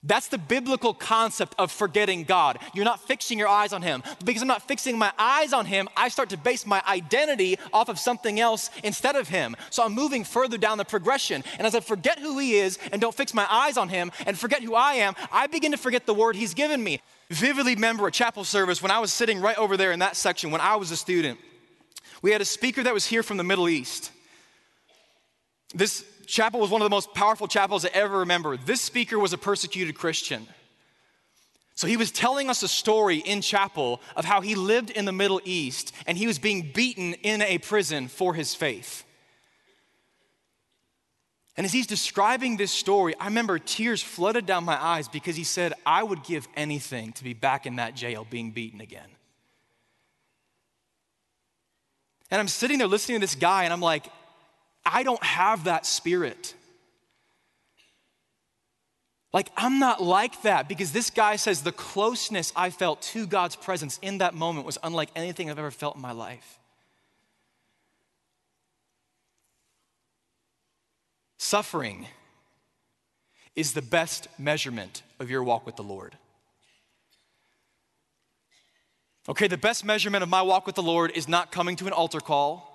That's 0.02 0.28
the 0.28 0.38
biblical 0.38 0.94
concept 0.94 1.54
of 1.58 1.70
forgetting 1.70 2.24
God. 2.24 2.58
You're 2.72 2.86
not 2.86 3.06
fixing 3.06 3.38
your 3.38 3.48
eyes 3.48 3.74
on 3.74 3.82
Him. 3.82 4.02
Because 4.24 4.40
I'm 4.40 4.48
not 4.48 4.66
fixing 4.66 4.96
my 4.96 5.12
eyes 5.18 5.52
on 5.52 5.66
Him, 5.66 5.90
I 5.94 6.08
start 6.08 6.30
to 6.30 6.38
base 6.38 6.66
my 6.66 6.82
identity 6.88 7.58
off 7.70 7.90
of 7.90 7.98
something 7.98 8.40
else 8.40 8.70
instead 8.82 9.14
of 9.14 9.28
Him. 9.28 9.56
So 9.68 9.84
I'm 9.84 9.92
moving 9.92 10.24
further 10.24 10.56
down 10.56 10.78
the 10.78 10.86
progression. 10.86 11.44
And 11.58 11.66
as 11.66 11.74
I 11.74 11.80
forget 11.80 12.18
who 12.18 12.38
He 12.38 12.54
is 12.54 12.78
and 12.92 13.00
don't 13.00 13.14
fix 13.14 13.34
my 13.34 13.46
eyes 13.50 13.76
on 13.76 13.90
Him 13.90 14.10
and 14.26 14.38
forget 14.38 14.62
who 14.62 14.74
I 14.74 14.94
am, 14.94 15.14
I 15.30 15.48
begin 15.48 15.72
to 15.72 15.78
forget 15.78 16.06
the 16.06 16.14
word 16.14 16.34
He's 16.34 16.54
given 16.54 16.82
me. 16.82 17.02
Vividly 17.28 17.74
remember 17.74 18.06
a 18.06 18.10
chapel 18.10 18.44
service 18.44 18.82
when 18.82 18.90
I 18.90 19.00
was 19.00 19.12
sitting 19.12 19.38
right 19.38 19.58
over 19.58 19.76
there 19.76 19.92
in 19.92 19.98
that 19.98 20.16
section 20.16 20.50
when 20.50 20.62
I 20.62 20.76
was 20.76 20.90
a 20.90 20.96
student. 20.96 21.38
We 22.22 22.32
had 22.32 22.40
a 22.40 22.46
speaker 22.46 22.82
that 22.82 22.94
was 22.94 23.06
here 23.06 23.22
from 23.22 23.36
the 23.36 23.44
Middle 23.44 23.68
East. 23.68 24.10
This 25.74 26.04
chapel 26.26 26.60
was 26.60 26.70
one 26.70 26.82
of 26.82 26.86
the 26.86 26.94
most 26.94 27.14
powerful 27.14 27.48
chapels 27.48 27.84
I 27.84 27.90
ever 27.92 28.18
remember. 28.20 28.56
This 28.56 28.80
speaker 28.80 29.18
was 29.18 29.32
a 29.32 29.38
persecuted 29.38 29.94
Christian. 29.94 30.46
So 31.74 31.86
he 31.86 31.96
was 31.96 32.10
telling 32.10 32.50
us 32.50 32.62
a 32.62 32.68
story 32.68 33.18
in 33.18 33.40
chapel 33.40 34.00
of 34.14 34.24
how 34.24 34.42
he 34.42 34.54
lived 34.54 34.90
in 34.90 35.06
the 35.06 35.12
Middle 35.12 35.40
East 35.44 35.94
and 36.06 36.18
he 36.18 36.26
was 36.26 36.38
being 36.38 36.72
beaten 36.74 37.14
in 37.14 37.40
a 37.42 37.58
prison 37.58 38.08
for 38.08 38.34
his 38.34 38.54
faith. 38.54 39.04
And 41.56 41.64
as 41.64 41.72
he's 41.72 41.86
describing 41.86 42.56
this 42.56 42.70
story, 42.70 43.14
I 43.18 43.26
remember 43.26 43.58
tears 43.58 44.02
flooded 44.02 44.46
down 44.46 44.64
my 44.64 44.82
eyes 44.82 45.08
because 45.08 45.36
he 45.36 45.44
said, 45.44 45.72
I 45.84 46.02
would 46.02 46.22
give 46.22 46.48
anything 46.56 47.12
to 47.12 47.24
be 47.24 47.34
back 47.34 47.66
in 47.66 47.76
that 47.76 47.94
jail 47.94 48.26
being 48.28 48.50
beaten 48.50 48.80
again. 48.80 49.08
And 52.30 52.40
I'm 52.40 52.48
sitting 52.48 52.78
there 52.78 52.86
listening 52.86 53.16
to 53.16 53.20
this 53.20 53.34
guy, 53.34 53.64
and 53.64 53.72
I'm 53.72 53.80
like, 53.80 54.06
I 54.84 55.02
don't 55.02 55.22
have 55.22 55.64
that 55.64 55.86
spirit. 55.86 56.54
Like, 59.32 59.50
I'm 59.56 59.78
not 59.78 60.02
like 60.02 60.42
that 60.42 60.68
because 60.68 60.90
this 60.90 61.10
guy 61.10 61.36
says 61.36 61.62
the 61.62 61.72
closeness 61.72 62.52
I 62.56 62.70
felt 62.70 63.00
to 63.02 63.26
God's 63.26 63.54
presence 63.54 63.98
in 64.02 64.18
that 64.18 64.34
moment 64.34 64.66
was 64.66 64.78
unlike 64.82 65.10
anything 65.14 65.50
I've 65.50 65.58
ever 65.58 65.70
felt 65.70 65.94
in 65.94 66.02
my 66.02 66.12
life. 66.12 66.58
Suffering 71.38 72.06
is 73.54 73.72
the 73.72 73.82
best 73.82 74.28
measurement 74.38 75.02
of 75.20 75.30
your 75.30 75.44
walk 75.44 75.64
with 75.64 75.76
the 75.76 75.82
Lord. 75.82 76.16
Okay, 79.28 79.46
the 79.46 79.56
best 79.56 79.84
measurement 79.84 80.22
of 80.22 80.28
my 80.28 80.42
walk 80.42 80.66
with 80.66 80.74
the 80.74 80.82
Lord 80.82 81.12
is 81.14 81.28
not 81.28 81.52
coming 81.52 81.76
to 81.76 81.86
an 81.86 81.92
altar 81.92 82.20
call 82.20 82.69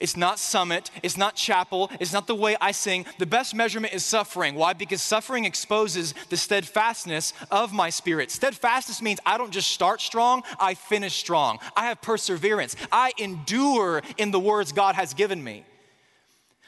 It's 0.00 0.16
not 0.16 0.38
summit, 0.38 0.90
it's 1.02 1.16
not 1.16 1.36
chapel, 1.36 1.90
it's 2.00 2.12
not 2.12 2.26
the 2.26 2.34
way 2.34 2.56
I 2.60 2.72
sing. 2.72 3.06
The 3.18 3.26
best 3.26 3.54
measurement 3.54 3.94
is 3.94 4.04
suffering. 4.04 4.56
Why? 4.56 4.72
Because 4.72 5.00
suffering 5.00 5.44
exposes 5.44 6.14
the 6.30 6.36
steadfastness 6.36 7.32
of 7.50 7.72
my 7.72 7.90
spirit. 7.90 8.30
Steadfastness 8.30 9.00
means 9.00 9.20
I 9.24 9.38
don't 9.38 9.52
just 9.52 9.70
start 9.70 10.00
strong, 10.00 10.42
I 10.58 10.74
finish 10.74 11.14
strong. 11.14 11.58
I 11.76 11.86
have 11.86 12.02
perseverance. 12.02 12.74
I 12.90 13.12
endure 13.18 14.02
in 14.16 14.32
the 14.32 14.40
words 14.40 14.72
God 14.72 14.96
has 14.96 15.14
given 15.14 15.42
me. 15.42 15.64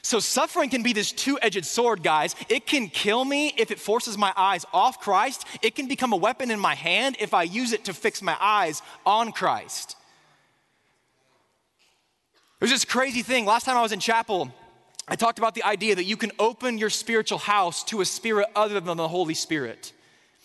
So, 0.02 0.20
suffering 0.20 0.70
can 0.70 0.84
be 0.84 0.92
this 0.92 1.10
two 1.10 1.36
edged 1.42 1.66
sword, 1.66 2.04
guys. 2.04 2.36
It 2.48 2.64
can 2.64 2.88
kill 2.88 3.24
me 3.24 3.52
if 3.56 3.72
it 3.72 3.80
forces 3.80 4.16
my 4.16 4.32
eyes 4.36 4.64
off 4.72 5.00
Christ. 5.00 5.44
It 5.62 5.74
can 5.74 5.88
become 5.88 6.12
a 6.12 6.16
weapon 6.16 6.52
in 6.52 6.60
my 6.60 6.76
hand 6.76 7.16
if 7.18 7.34
I 7.34 7.42
use 7.42 7.72
it 7.72 7.86
to 7.86 7.92
fix 7.92 8.22
my 8.22 8.36
eyes 8.40 8.82
on 9.04 9.32
Christ. 9.32 9.95
There's 12.58 12.70
this 12.70 12.84
crazy 12.84 13.22
thing. 13.22 13.44
Last 13.44 13.64
time 13.64 13.76
I 13.76 13.82
was 13.82 13.92
in 13.92 14.00
chapel, 14.00 14.52
I 15.06 15.16
talked 15.16 15.38
about 15.38 15.54
the 15.54 15.62
idea 15.62 15.94
that 15.94 16.04
you 16.04 16.16
can 16.16 16.32
open 16.38 16.78
your 16.78 16.90
spiritual 16.90 17.38
house 17.38 17.84
to 17.84 18.00
a 18.00 18.04
spirit 18.04 18.48
other 18.56 18.80
than 18.80 18.96
the 18.96 19.08
Holy 19.08 19.34
Spirit. 19.34 19.92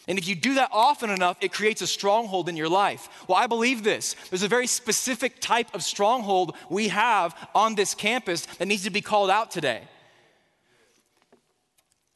And 0.08 0.18
if 0.18 0.28
you 0.28 0.36
do 0.36 0.56
that 0.56 0.70
often 0.72 1.10
enough, 1.10 1.38
it 1.42 1.54
creates 1.54 1.82
a 1.82 1.88
stronghold 1.88 2.50
in 2.50 2.58
your 2.58 2.68
life. 2.68 3.08
Well, 3.28 3.38
I 3.38 3.48
believe 3.48 3.84
this. 3.84 4.16
There's 4.30 4.44
a 4.44 4.48
very 4.48 4.68
specific 4.68 5.40
type 5.40 5.74
of 5.74 5.84
stronghold 5.84 6.56
we 6.70 6.90
have 6.90 7.36
on 7.56 7.76
this 7.76 7.94
campus 7.94 8.46
that 8.58 8.68
needs 8.68 8.84
to 8.84 8.90
be 8.90 9.02
called 9.02 9.30
out 9.30 9.52
today. 9.52 9.84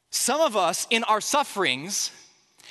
Some 0.09 0.41
of 0.41 0.57
us, 0.57 0.87
in 0.89 1.03
our 1.05 1.21
sufferings, 1.21 2.11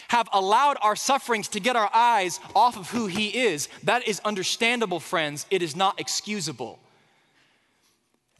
have 0.09 0.29
allowed 0.33 0.77
our 0.83 0.97
sufferings 0.97 1.49
to 1.49 1.61
get 1.61 1.77
our 1.77 1.91
eyes 1.95 2.41
off 2.55 2.77
of 2.77 2.91
who 2.91 3.07
He 3.07 3.29
is. 3.29 3.69
That 3.85 4.07
is 4.07 4.21
understandable, 4.25 5.01
friends. 5.01 5.47
It 5.51 5.63
is 5.63 5.75
not 5.75 6.01
excusable. 6.01 6.81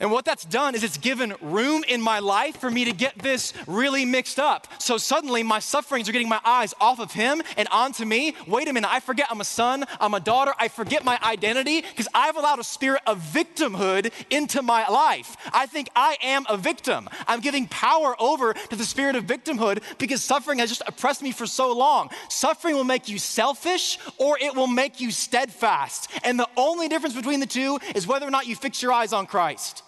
And 0.01 0.11
what 0.11 0.25
that's 0.25 0.45
done 0.45 0.75
is 0.75 0.83
it's 0.83 0.99
given 0.99 1.35
room 1.41 1.85
in 1.87 2.03
my 2.03 2.19
life 2.19 2.57
for 2.57 2.69
me 2.69 2.85
to 2.85 2.93
get 2.93 3.17
this 3.17 3.53
really 3.69 4.05
mixed 4.05 4.41
up. 4.41 4.67
So 4.79 4.99
suddenly 4.99 5.45
my 5.45 5.61
sufferings 5.61 6.09
are 6.09 6.13
getting 6.13 6.29
my 6.29 6.41
eyes 6.45 6.75
off 6.81 6.99
of 6.99 7.13
him 7.13 7.41
and 7.57 7.69
onto 7.69 8.05
me. 8.05 8.35
Wait 8.49 8.67
a 8.67 8.73
minute, 8.73 8.91
I 8.93 8.99
forget 8.99 9.29
I'm 9.31 9.41
a 9.41 9.45
son, 9.45 9.85
I'm 10.01 10.13
a 10.15 10.19
daughter, 10.19 10.53
I 10.59 10.67
forget 10.67 11.05
my 11.05 11.17
identity 11.23 11.81
because 11.81 12.09
I've 12.13 12.37
allowed 12.37 12.59
a 12.59 12.65
spirit 12.65 13.03
of 13.07 13.21
victimhood 13.21 14.13
into 14.31 14.63
my 14.63 14.87
life. 14.89 15.37
I 15.53 15.67
think 15.67 15.89
I 15.95 16.17
am 16.21 16.45
a 16.49 16.57
victim. 16.57 17.09
I'm 17.29 17.41
giving 17.41 17.69
power 17.69 18.17
over 18.21 18.53
to 18.53 18.77
the 18.77 18.85
spirit 18.85 19.15
of 19.15 19.27
victimhood 19.27 19.81
because 19.99 20.25
suffering 20.25 20.59
has 20.59 20.71
just 20.71 20.83
oppressed 20.89 21.23
me 21.23 21.31
for 21.31 21.47
so 21.47 21.73
long. 21.73 22.11
Suffering 22.29 22.75
will 22.75 22.83
make 22.83 23.09
you 23.09 23.19
selfish 23.21 24.01
or 24.19 24.37
it 24.41 24.57
will 24.57 24.67
make 24.67 25.01
you 25.01 25.13
steadfast. 25.13 26.11
And 26.25 26.37
the 26.37 26.49
only 26.57 26.89
difference 26.89 27.15
between 27.15 27.39
the 27.39 27.47
two 27.47 27.79
is 27.95 28.09
whether 28.09 28.27
or 28.27 28.33
not 28.33 28.49
you 28.49 28.57
fix 28.57 28.83
your 28.83 28.93
eyes 28.93 29.13
on 29.13 29.27
Christ. 29.27 29.83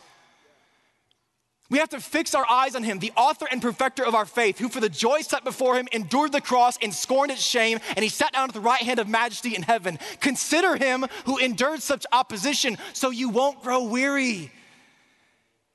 We 1.69 1.79
have 1.79 1.89
to 1.91 2.01
fix 2.01 2.35
our 2.35 2.49
eyes 2.49 2.77
on 2.77 2.85
him, 2.85 3.01
the 3.01 3.13
author 3.17 3.47
and 3.51 3.61
perfecter 3.61 4.05
of 4.05 4.15
our 4.15 4.25
faith, 4.25 4.59
who 4.59 4.69
for 4.69 4.81
the 4.81 4.89
joy 4.89 5.23
set 5.23 5.43
before 5.43 5.77
him 5.77 5.89
endured 5.91 6.33
the 6.33 6.41
cross 6.41 6.79
and 6.81 6.95
scorned 6.95 7.33
its 7.33 7.43
shame, 7.43 7.81
and 7.97 8.03
he 8.03 8.09
sat 8.09 8.33
down 8.33 8.49
at 8.49 8.55
the 8.55 8.61
right 8.61 8.83
hand 8.83 9.01
of 9.01 9.09
majesty 9.09 9.57
in 9.57 9.63
heaven. 9.63 9.99
Consider 10.21 10.77
him 10.77 11.07
who 11.25 11.39
endured 11.39 11.83
such 11.83 12.07
opposition 12.13 12.79
so 12.93 13.11
you 13.11 13.29
won't 13.29 13.63
grow 13.63 13.85
weary 13.85 14.53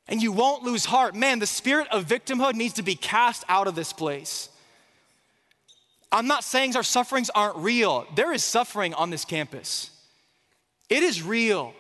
and 0.08 0.22
you 0.22 0.32
won't 0.32 0.64
lose 0.64 0.86
heart. 0.86 1.16
Man, 1.16 1.40
the 1.40 1.48
spirit 1.48 1.88
of 1.92 2.06
victimhood 2.06 2.56
needs 2.56 2.74
to 2.76 2.84
be 2.84 2.96
cast 2.96 3.44
out 3.48 3.68
of 3.68 3.76
this 3.76 3.94
place. 3.94 4.50
I'm 6.12 6.28
not 6.28 6.44
saying 6.44 6.76
our 6.76 6.84
sufferings 6.84 7.30
aren't 7.30 7.56
real, 7.58 8.06
there 8.16 8.34
is 8.34 8.44
suffering 8.44 8.94
on 8.94 9.10
this 9.10 9.26
campus, 9.26 9.90
it 10.90 11.04
is 11.04 11.24
real. 11.24 11.74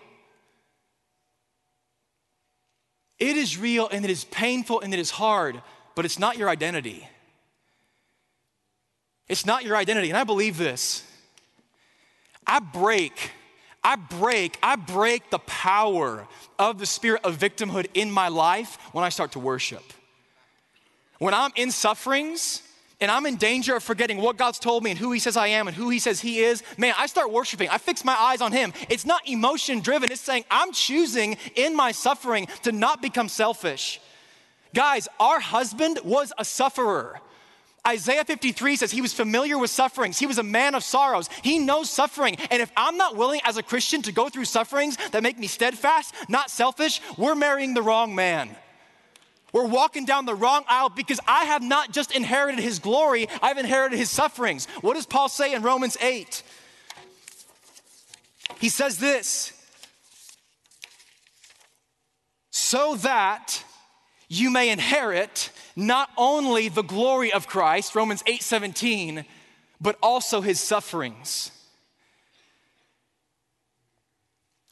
It 3.21 3.37
is 3.37 3.55
real 3.55 3.87
and 3.87 4.03
it 4.03 4.09
is 4.09 4.23
painful 4.23 4.81
and 4.81 4.91
it 4.95 4.99
is 4.99 5.11
hard, 5.11 5.61
but 5.93 6.05
it's 6.05 6.17
not 6.17 6.39
your 6.39 6.49
identity. 6.49 7.07
It's 9.29 9.45
not 9.45 9.63
your 9.63 9.77
identity. 9.77 10.09
And 10.09 10.17
I 10.17 10.23
believe 10.23 10.57
this. 10.57 11.03
I 12.47 12.57
break, 12.59 13.29
I 13.83 13.95
break, 13.95 14.57
I 14.63 14.75
break 14.75 15.29
the 15.29 15.37
power 15.37 16.27
of 16.57 16.79
the 16.79 16.87
spirit 16.87 17.21
of 17.23 17.37
victimhood 17.37 17.85
in 17.93 18.09
my 18.09 18.27
life 18.27 18.79
when 18.91 19.05
I 19.05 19.09
start 19.09 19.33
to 19.33 19.39
worship. 19.39 19.83
When 21.19 21.35
I'm 21.35 21.51
in 21.55 21.69
sufferings, 21.69 22.63
and 23.01 23.11
I'm 23.11 23.25
in 23.25 23.35
danger 23.35 23.75
of 23.75 23.83
forgetting 23.83 24.17
what 24.17 24.37
God's 24.37 24.59
told 24.59 24.83
me 24.83 24.91
and 24.91 24.99
who 24.99 25.11
He 25.11 25.19
says 25.19 25.35
I 25.35 25.47
am 25.47 25.67
and 25.67 25.75
who 25.75 25.89
He 25.89 25.99
says 25.99 26.21
He 26.21 26.39
is, 26.39 26.63
man, 26.77 26.93
I 26.97 27.07
start 27.07 27.31
worshiping. 27.31 27.67
I 27.69 27.79
fix 27.79 28.05
my 28.05 28.13
eyes 28.13 28.39
on 28.39 28.51
Him. 28.51 28.71
It's 28.89 29.05
not 29.05 29.27
emotion 29.27 29.81
driven, 29.81 30.11
it's 30.11 30.21
saying 30.21 30.45
I'm 30.49 30.71
choosing 30.71 31.37
in 31.55 31.75
my 31.75 31.91
suffering 31.91 32.47
to 32.63 32.71
not 32.71 33.01
become 33.01 33.27
selfish. 33.27 33.99
Guys, 34.73 35.09
our 35.19 35.39
husband 35.39 35.99
was 36.05 36.31
a 36.37 36.45
sufferer. 36.45 37.19
Isaiah 37.85 38.23
53 38.23 38.75
says 38.75 38.91
he 38.91 39.01
was 39.01 39.11
familiar 39.11 39.57
with 39.57 39.71
sufferings. 39.71 40.19
He 40.19 40.27
was 40.27 40.37
a 40.37 40.43
man 40.43 40.75
of 40.75 40.83
sorrows. 40.83 41.29
He 41.41 41.57
knows 41.57 41.89
suffering. 41.89 42.35
And 42.51 42.61
if 42.61 42.71
I'm 42.77 42.95
not 42.95 43.17
willing 43.17 43.41
as 43.43 43.57
a 43.57 43.63
Christian 43.63 44.03
to 44.03 44.11
go 44.11 44.29
through 44.29 44.45
sufferings 44.45 44.97
that 45.11 45.23
make 45.23 45.39
me 45.39 45.47
steadfast, 45.47 46.13
not 46.29 46.51
selfish, 46.51 47.01
we're 47.17 47.33
marrying 47.33 47.73
the 47.73 47.81
wrong 47.81 48.13
man. 48.13 48.55
We're 49.53 49.67
walking 49.67 50.05
down 50.05 50.25
the 50.25 50.35
wrong 50.35 50.63
aisle 50.67 50.89
because 50.89 51.19
I 51.27 51.45
have 51.45 51.61
not 51.61 51.91
just 51.91 52.15
inherited 52.15 52.59
his 52.59 52.79
glory, 52.79 53.27
I've 53.41 53.57
inherited 53.57 53.97
his 53.97 54.09
sufferings. 54.09 54.65
What 54.81 54.93
does 54.93 55.05
Paul 55.05 55.29
say 55.29 55.53
in 55.53 55.61
Romans 55.61 55.97
8? 56.01 56.43
He 58.59 58.69
says 58.69 58.97
this 58.97 59.53
so 62.51 62.95
that 62.95 63.63
you 64.27 64.49
may 64.49 64.69
inherit 64.69 65.51
not 65.75 66.09
only 66.17 66.69
the 66.69 66.83
glory 66.83 67.33
of 67.33 67.47
Christ, 67.47 67.95
Romans 67.95 68.23
8 68.25 68.41
17, 68.41 69.25
but 69.81 69.97
also 70.01 70.41
his 70.41 70.59
sufferings. 70.59 71.51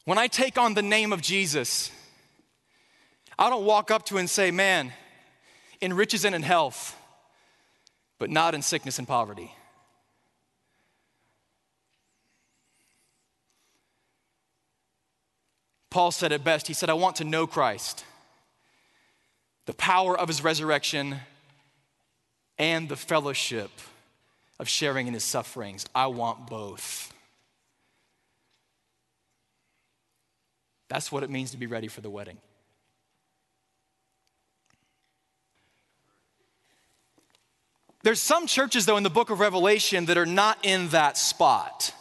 When 0.06 0.18
I 0.18 0.28
take 0.28 0.58
on 0.58 0.76
the 0.76 0.82
name 0.82 1.12
of 1.12 1.22
Jesus, 1.22 1.92
I 3.40 3.50
don't 3.50 3.64
walk 3.64 3.90
up 3.90 4.06
to 4.08 4.18
and 4.18 4.30
say, 4.30 4.52
man, 4.52 4.92
in 5.80 5.94
riches 5.94 6.26
and 6.26 6.36
in 6.36 6.44
health, 6.44 6.94
but 8.20 8.30
not 8.30 8.54
in 8.54 8.62
sickness 8.62 9.00
and 9.00 9.08
poverty. 9.08 9.56
Paul 15.90 16.12
said 16.12 16.34
it 16.34 16.44
best. 16.44 16.68
He 16.68 16.74
said, 16.74 16.90
I 16.90 16.96
want 16.96 17.16
to 17.16 17.24
know 17.24 17.48
Christ, 17.48 18.04
the 19.68 19.74
power 19.74 20.20
of 20.20 20.28
his 20.28 20.44
resurrection, 20.44 21.22
and 22.58 22.90
the 22.90 22.98
fellowship 22.98 23.72
of 24.60 24.68
sharing 24.68 25.08
in 25.08 25.14
his 25.14 25.24
sufferings. 25.24 25.86
I 25.96 26.08
want 26.08 26.48
both. 26.48 27.14
That's 30.90 31.10
what 31.10 31.24
it 31.24 31.30
means 31.30 31.52
to 31.52 31.58
be 31.58 31.68
ready 31.68 31.88
for 31.88 32.02
the 32.02 32.10
wedding. 32.10 32.38
There's 38.10 38.20
some 38.20 38.48
churches, 38.48 38.88
though, 38.88 38.98
in 38.98 39.04
the 39.04 39.12
book 39.12 39.30
of 39.30 39.40
Revelation 39.40 40.06
that 40.06 40.18
are 40.18 40.26
not 40.26 40.58
in 40.64 40.90
that 40.90 41.16
spot. 41.16 41.94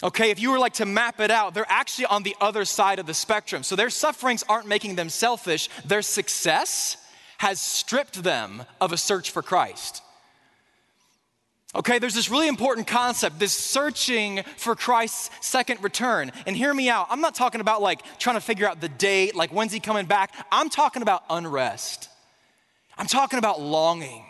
Okay, 0.00 0.30
if 0.30 0.38
you 0.38 0.52
were 0.52 0.60
like 0.60 0.74
to 0.74 0.86
map 0.86 1.18
it 1.18 1.32
out, 1.32 1.54
they're 1.54 1.66
actually 1.68 2.06
on 2.06 2.22
the 2.22 2.36
other 2.40 2.64
side 2.64 3.00
of 3.00 3.06
the 3.06 3.14
spectrum. 3.14 3.64
So 3.64 3.74
their 3.74 3.90
sufferings 3.90 4.44
aren't 4.48 4.68
making 4.68 4.94
them 4.94 5.08
selfish, 5.08 5.70
their 5.84 6.02
success 6.02 6.98
has 7.38 7.60
stripped 7.60 8.22
them 8.22 8.62
of 8.80 8.92
a 8.92 8.96
search 8.96 9.32
for 9.32 9.42
Christ. 9.42 10.02
Okay, 11.74 11.98
there's 11.98 12.14
this 12.14 12.30
really 12.30 12.46
important 12.46 12.86
concept, 12.86 13.40
this 13.40 13.52
searching 13.52 14.44
for 14.56 14.76
Christ's 14.76 15.30
second 15.44 15.82
return. 15.82 16.30
And 16.46 16.56
hear 16.56 16.72
me 16.72 16.88
out. 16.88 17.08
I'm 17.10 17.20
not 17.20 17.34
talking 17.34 17.60
about 17.60 17.82
like 17.82 18.02
trying 18.20 18.36
to 18.36 18.40
figure 18.40 18.68
out 18.68 18.80
the 18.80 18.88
date, 18.88 19.34
like 19.34 19.50
when's 19.50 19.72
he 19.72 19.80
coming 19.80 20.06
back. 20.06 20.32
I'm 20.52 20.70
talking 20.70 21.02
about 21.02 21.24
unrest. 21.28 22.08
I'm 22.96 23.08
talking 23.08 23.40
about 23.40 23.60
longing. 23.60 24.24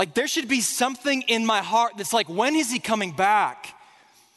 Like, 0.00 0.14
there 0.14 0.28
should 0.28 0.48
be 0.48 0.62
something 0.62 1.20
in 1.28 1.44
my 1.44 1.58
heart 1.58 1.98
that's 1.98 2.14
like, 2.14 2.26
when 2.26 2.56
is 2.56 2.72
he 2.72 2.78
coming 2.78 3.12
back? 3.12 3.74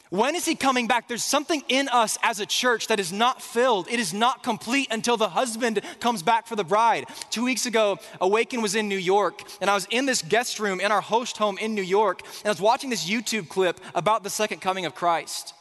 When 0.09 0.35
is 0.35 0.43
he 0.43 0.55
coming 0.55 0.87
back? 0.87 1.07
There's 1.07 1.23
something 1.23 1.63
in 1.69 1.87
us 1.87 2.17
as 2.21 2.41
a 2.41 2.45
church 2.45 2.87
that 2.87 2.99
is 2.99 3.13
not 3.13 3.41
filled. 3.41 3.87
It 3.89 3.97
is 3.97 4.13
not 4.13 4.43
complete 4.43 4.89
until 4.91 5.15
the 5.15 5.29
husband 5.29 5.79
comes 6.01 6.21
back 6.21 6.47
for 6.47 6.57
the 6.57 6.65
bride. 6.65 7.05
Two 7.29 7.45
weeks 7.45 7.65
ago, 7.65 7.97
Awaken 8.19 8.61
was 8.61 8.75
in 8.75 8.89
New 8.89 8.97
York, 8.97 9.41
and 9.61 9.69
I 9.69 9.73
was 9.73 9.87
in 9.89 10.05
this 10.05 10.21
guest 10.21 10.59
room 10.59 10.81
in 10.81 10.91
our 10.91 10.99
host 10.99 11.37
home 11.37 11.57
in 11.57 11.73
New 11.73 11.81
York, 11.81 12.23
and 12.39 12.47
I 12.47 12.49
was 12.49 12.59
watching 12.59 12.89
this 12.89 13.09
YouTube 13.09 13.47
clip 13.47 13.79
about 13.95 14.25
the 14.25 14.29
second 14.29 14.59
coming 14.59 14.85
of 14.85 14.93
Christ. 14.93 15.53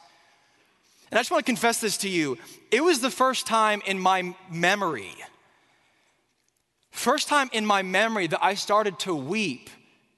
And 1.11 1.17
I 1.17 1.21
just 1.21 1.31
want 1.31 1.45
to 1.45 1.49
confess 1.49 1.79
this 1.79 1.95
to 1.99 2.09
you. 2.09 2.37
It 2.71 2.83
was 2.83 2.99
the 2.99 3.09
first 3.09 3.47
time 3.47 3.81
in 3.85 4.01
my 4.01 4.35
memory, 4.51 5.15
first 6.91 7.29
time 7.29 7.49
in 7.53 7.65
my 7.65 7.83
memory 7.83 8.27
that 8.27 8.43
I 8.43 8.55
started 8.55 8.99
to 8.99 9.15
weep 9.15 9.69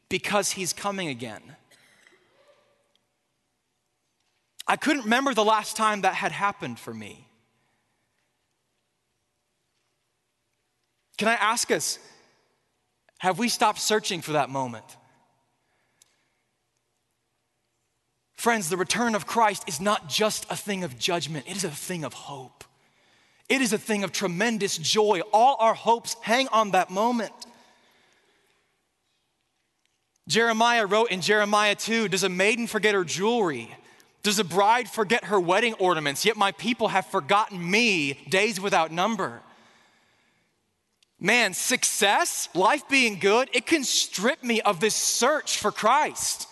because 0.09 0.51
he's 0.51 0.74
coming 0.74 1.07
again. 1.07 1.41
I 4.67 4.75
couldn't 4.75 5.03
remember 5.03 5.33
the 5.33 5.43
last 5.43 5.75
time 5.75 6.01
that 6.01 6.15
had 6.15 6.31
happened 6.31 6.79
for 6.79 6.93
me. 6.93 7.27
Can 11.17 11.27
I 11.27 11.33
ask 11.33 11.71
us, 11.71 12.00
have 13.19 13.39
we 13.39 13.47
stopped 13.47 13.79
searching 13.79 14.21
for 14.21 14.33
that 14.33 14.50
moment? 14.50 14.85
Friends, 18.33 18.69
the 18.69 18.77
return 18.77 19.15
of 19.15 19.25
Christ 19.25 19.63
is 19.67 19.79
not 19.79 20.09
just 20.09 20.45
a 20.51 20.55
thing 20.55 20.83
of 20.83 21.00
judgment, 21.00 21.45
it 21.47 21.55
is 21.55 21.63
a 21.63 21.69
thing 21.69 22.03
of 22.03 22.13
hope. 22.13 22.63
It 23.47 23.62
is 23.62 23.74
a 23.74 23.77
thing 23.77 24.03
of 24.03 24.12
tremendous 24.12 24.77
joy. 24.77 25.21
All 25.31 25.55
our 25.59 25.75
hopes 25.75 26.15
hang 26.21 26.47
on 26.50 26.71
that 26.71 26.89
moment. 26.89 27.31
Jeremiah 30.27 30.86
wrote 30.86 31.12
in 31.12 31.22
Jeremiah 31.22 31.75
2 31.75 32.08
Does 32.08 32.24
a 32.24 32.29
maiden 32.29 32.67
forget 32.67 32.96
her 32.96 33.03
jewelry? 33.03 33.74
Does 34.24 34.39
a 34.39 34.44
bride 34.44 34.89
forget 34.89 35.25
her 35.25 35.39
wedding 35.39 35.75
ornaments? 35.75 36.25
Yet 36.25 36.36
my 36.36 36.51
people 36.51 36.88
have 36.88 37.05
forgotten 37.05 37.70
me 37.70 38.13
days 38.29 38.60
without 38.60 38.91
number. 38.91 39.41
Man, 41.20 41.53
success, 41.53 42.50
life 42.55 42.88
being 42.89 43.20
good, 43.20 43.50
it 43.53 43.65
can 43.65 43.84
strip 43.84 44.44
me 44.44 44.62
of 44.62 44.79
this 44.79 44.96
search 44.96 45.58
for 45.58 45.72
Christ. 45.72 46.48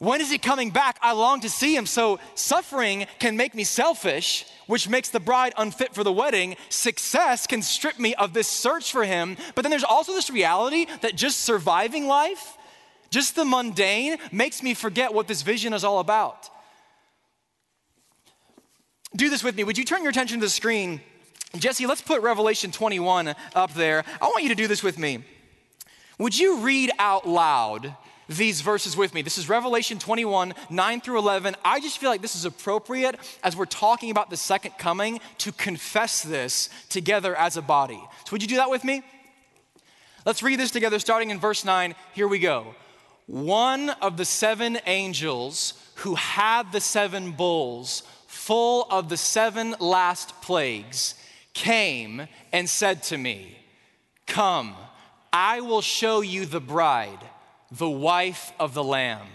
When 0.00 0.22
is 0.22 0.30
he 0.30 0.38
coming 0.38 0.70
back? 0.70 0.98
I 1.02 1.12
long 1.12 1.42
to 1.42 1.50
see 1.50 1.76
him. 1.76 1.84
So 1.84 2.20
suffering 2.34 3.06
can 3.18 3.36
make 3.36 3.54
me 3.54 3.64
selfish, 3.64 4.46
which 4.66 4.88
makes 4.88 5.10
the 5.10 5.20
bride 5.20 5.52
unfit 5.58 5.94
for 5.94 6.02
the 6.02 6.12
wedding. 6.12 6.56
Success 6.70 7.46
can 7.46 7.60
strip 7.60 7.98
me 7.98 8.14
of 8.14 8.32
this 8.32 8.48
search 8.48 8.92
for 8.92 9.04
him. 9.04 9.36
But 9.54 9.60
then 9.60 9.70
there's 9.70 9.84
also 9.84 10.12
this 10.12 10.30
reality 10.30 10.86
that 11.02 11.16
just 11.16 11.40
surviving 11.40 12.06
life, 12.06 12.56
just 13.10 13.36
the 13.36 13.44
mundane, 13.44 14.16
makes 14.32 14.62
me 14.62 14.72
forget 14.72 15.12
what 15.12 15.28
this 15.28 15.42
vision 15.42 15.74
is 15.74 15.84
all 15.84 15.98
about. 15.98 16.48
Do 19.14 19.28
this 19.28 19.44
with 19.44 19.54
me. 19.54 19.64
Would 19.64 19.76
you 19.76 19.84
turn 19.84 20.00
your 20.00 20.10
attention 20.10 20.40
to 20.40 20.46
the 20.46 20.50
screen? 20.50 21.02
Jesse, 21.58 21.84
let's 21.84 22.00
put 22.00 22.22
Revelation 22.22 22.72
21 22.72 23.34
up 23.54 23.74
there. 23.74 24.04
I 24.22 24.28
want 24.28 24.44
you 24.44 24.48
to 24.48 24.54
do 24.54 24.66
this 24.66 24.82
with 24.82 24.98
me. 24.98 25.24
Would 26.18 26.38
you 26.38 26.60
read 26.60 26.90
out 26.98 27.28
loud 27.28 27.96
these 28.30 28.60
verses 28.60 28.96
with 28.96 29.12
me. 29.12 29.22
This 29.22 29.38
is 29.38 29.48
Revelation 29.48 29.98
21, 29.98 30.54
9 30.70 31.00
through 31.00 31.18
11. 31.18 31.56
I 31.64 31.80
just 31.80 31.98
feel 31.98 32.10
like 32.10 32.22
this 32.22 32.36
is 32.36 32.44
appropriate 32.44 33.16
as 33.42 33.56
we're 33.56 33.66
talking 33.66 34.10
about 34.10 34.30
the 34.30 34.36
second 34.36 34.78
coming 34.78 35.20
to 35.38 35.50
confess 35.52 36.22
this 36.22 36.70
together 36.88 37.34
as 37.34 37.56
a 37.56 37.62
body. 37.62 38.00
So, 38.24 38.32
would 38.32 38.42
you 38.42 38.48
do 38.48 38.56
that 38.56 38.70
with 38.70 38.84
me? 38.84 39.02
Let's 40.24 40.44
read 40.44 40.60
this 40.60 40.70
together 40.70 41.00
starting 41.00 41.30
in 41.30 41.40
verse 41.40 41.64
9. 41.64 41.94
Here 42.14 42.28
we 42.28 42.38
go. 42.38 42.74
One 43.26 43.90
of 43.90 44.16
the 44.16 44.24
seven 44.24 44.78
angels 44.86 45.74
who 45.96 46.14
had 46.14 46.70
the 46.70 46.80
seven 46.80 47.32
bulls, 47.32 48.04
full 48.28 48.86
of 48.90 49.08
the 49.08 49.16
seven 49.16 49.74
last 49.80 50.40
plagues 50.40 51.16
came 51.52 52.28
and 52.52 52.68
said 52.68 53.02
to 53.04 53.18
me, 53.18 53.56
Come, 54.26 54.76
I 55.32 55.62
will 55.62 55.82
show 55.82 56.20
you 56.20 56.46
the 56.46 56.60
bride 56.60 57.18
the 57.70 57.88
wife 57.88 58.52
of 58.58 58.74
the 58.74 58.84
Lamb. 58.84 59.26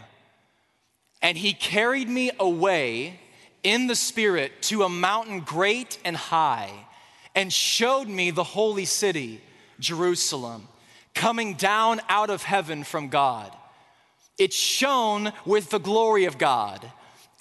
And 1.21 1.37
he 1.37 1.53
carried 1.53 2.09
me 2.09 2.31
away 2.39 3.19
in 3.63 3.87
the 3.87 3.95
Spirit 3.95 4.61
to 4.61 4.83
a 4.83 4.89
mountain 4.89 5.39
great 5.39 5.97
and 6.05 6.15
high, 6.15 6.71
and 7.33 7.51
showed 7.51 8.07
me 8.07 8.31
the 8.31 8.43
holy 8.43 8.85
city, 8.85 9.41
Jerusalem, 9.79 10.67
coming 11.13 11.55
down 11.55 11.99
out 12.07 12.29
of 12.29 12.43
heaven 12.43 12.83
from 12.83 13.09
God. 13.09 13.51
It 14.37 14.53
shone 14.53 15.33
with 15.45 15.69
the 15.69 15.79
glory 15.79 16.25
of 16.25 16.37
God, 16.37 16.91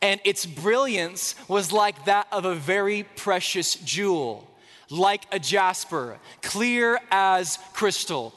and 0.00 0.20
its 0.24 0.46
brilliance 0.46 1.34
was 1.48 1.72
like 1.72 2.06
that 2.06 2.26
of 2.32 2.44
a 2.44 2.54
very 2.54 3.02
precious 3.16 3.74
jewel, 3.74 4.48
like 4.90 5.24
a 5.32 5.38
jasper, 5.38 6.18
clear 6.40 7.00
as 7.10 7.58
crystal. 7.72 8.32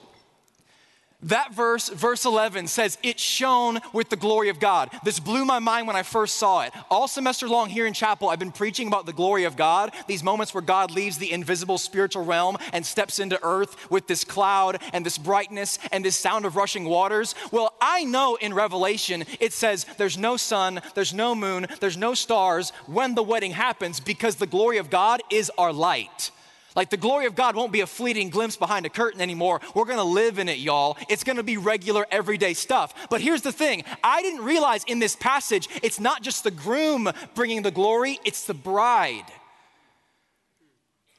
That 1.23 1.51
verse, 1.51 1.89
verse 1.89 2.25
11, 2.25 2.67
says, 2.67 2.99
It 3.01 3.19
shone 3.19 3.79
with 3.91 4.09
the 4.09 4.15
glory 4.15 4.49
of 4.49 4.59
God. 4.59 4.91
This 5.03 5.19
blew 5.19 5.45
my 5.45 5.57
mind 5.57 5.87
when 5.87 5.95
I 5.95 6.03
first 6.03 6.35
saw 6.35 6.61
it. 6.61 6.73
All 6.91 7.07
semester 7.07 7.47
long 7.47 7.69
here 7.69 7.87
in 7.87 7.93
chapel, 7.93 8.29
I've 8.29 8.37
been 8.37 8.51
preaching 8.51 8.87
about 8.87 9.07
the 9.07 9.13
glory 9.13 9.43
of 9.43 9.57
God, 9.57 9.93
these 10.05 10.23
moments 10.23 10.53
where 10.53 10.61
God 10.61 10.91
leaves 10.91 11.17
the 11.17 11.31
invisible 11.31 11.79
spiritual 11.79 12.23
realm 12.23 12.55
and 12.71 12.85
steps 12.85 13.17
into 13.17 13.39
earth 13.41 13.89
with 13.89 14.05
this 14.05 14.23
cloud 14.23 14.79
and 14.93 15.03
this 15.03 15.17
brightness 15.17 15.79
and 15.91 16.05
this 16.05 16.15
sound 16.15 16.45
of 16.45 16.55
rushing 16.55 16.85
waters. 16.85 17.33
Well, 17.51 17.73
I 17.81 18.03
know 18.03 18.35
in 18.35 18.53
Revelation 18.53 19.23
it 19.39 19.53
says 19.53 19.87
there's 19.97 20.19
no 20.19 20.37
sun, 20.37 20.81
there's 20.93 21.15
no 21.15 21.33
moon, 21.33 21.65
there's 21.79 21.97
no 21.97 22.13
stars 22.13 22.69
when 22.85 23.15
the 23.15 23.23
wedding 23.23 23.53
happens 23.53 23.99
because 23.99 24.35
the 24.35 24.45
glory 24.45 24.77
of 24.77 24.91
God 24.91 25.21
is 25.31 25.51
our 25.57 25.73
light. 25.73 26.29
Like 26.77 26.91
the 26.91 26.97
glory 26.97 27.25
of 27.25 27.33
God 27.33 27.55
won't 27.55 27.71
be 27.71 27.81
a 27.81 27.87
fleeting 27.87 28.29
glimpse 28.29 28.55
behind 28.55 28.85
a 28.85 28.89
curtain 28.89 29.19
anymore. 29.19 29.61
We're 29.73 29.85
gonna 29.85 30.03
live 30.03 30.37
in 30.37 30.47
it, 30.47 30.59
y'all. 30.59 30.95
It's 31.09 31.23
gonna 31.23 31.41
be 31.41 31.57
regular, 31.57 32.05
everyday 32.11 32.53
stuff. 32.53 33.09
But 33.09 33.19
here's 33.19 33.41
the 33.41 33.51
thing 33.51 33.83
I 34.03 34.21
didn't 34.21 34.45
realize 34.45 34.83
in 34.83 34.99
this 34.99 35.15
passage, 35.15 35.67
it's 35.81 35.99
not 35.99 36.21
just 36.21 36.43
the 36.43 36.51
groom 36.51 37.11
bringing 37.33 37.63
the 37.63 37.71
glory, 37.71 38.19
it's 38.23 38.45
the 38.45 38.53
bride. 38.53 39.25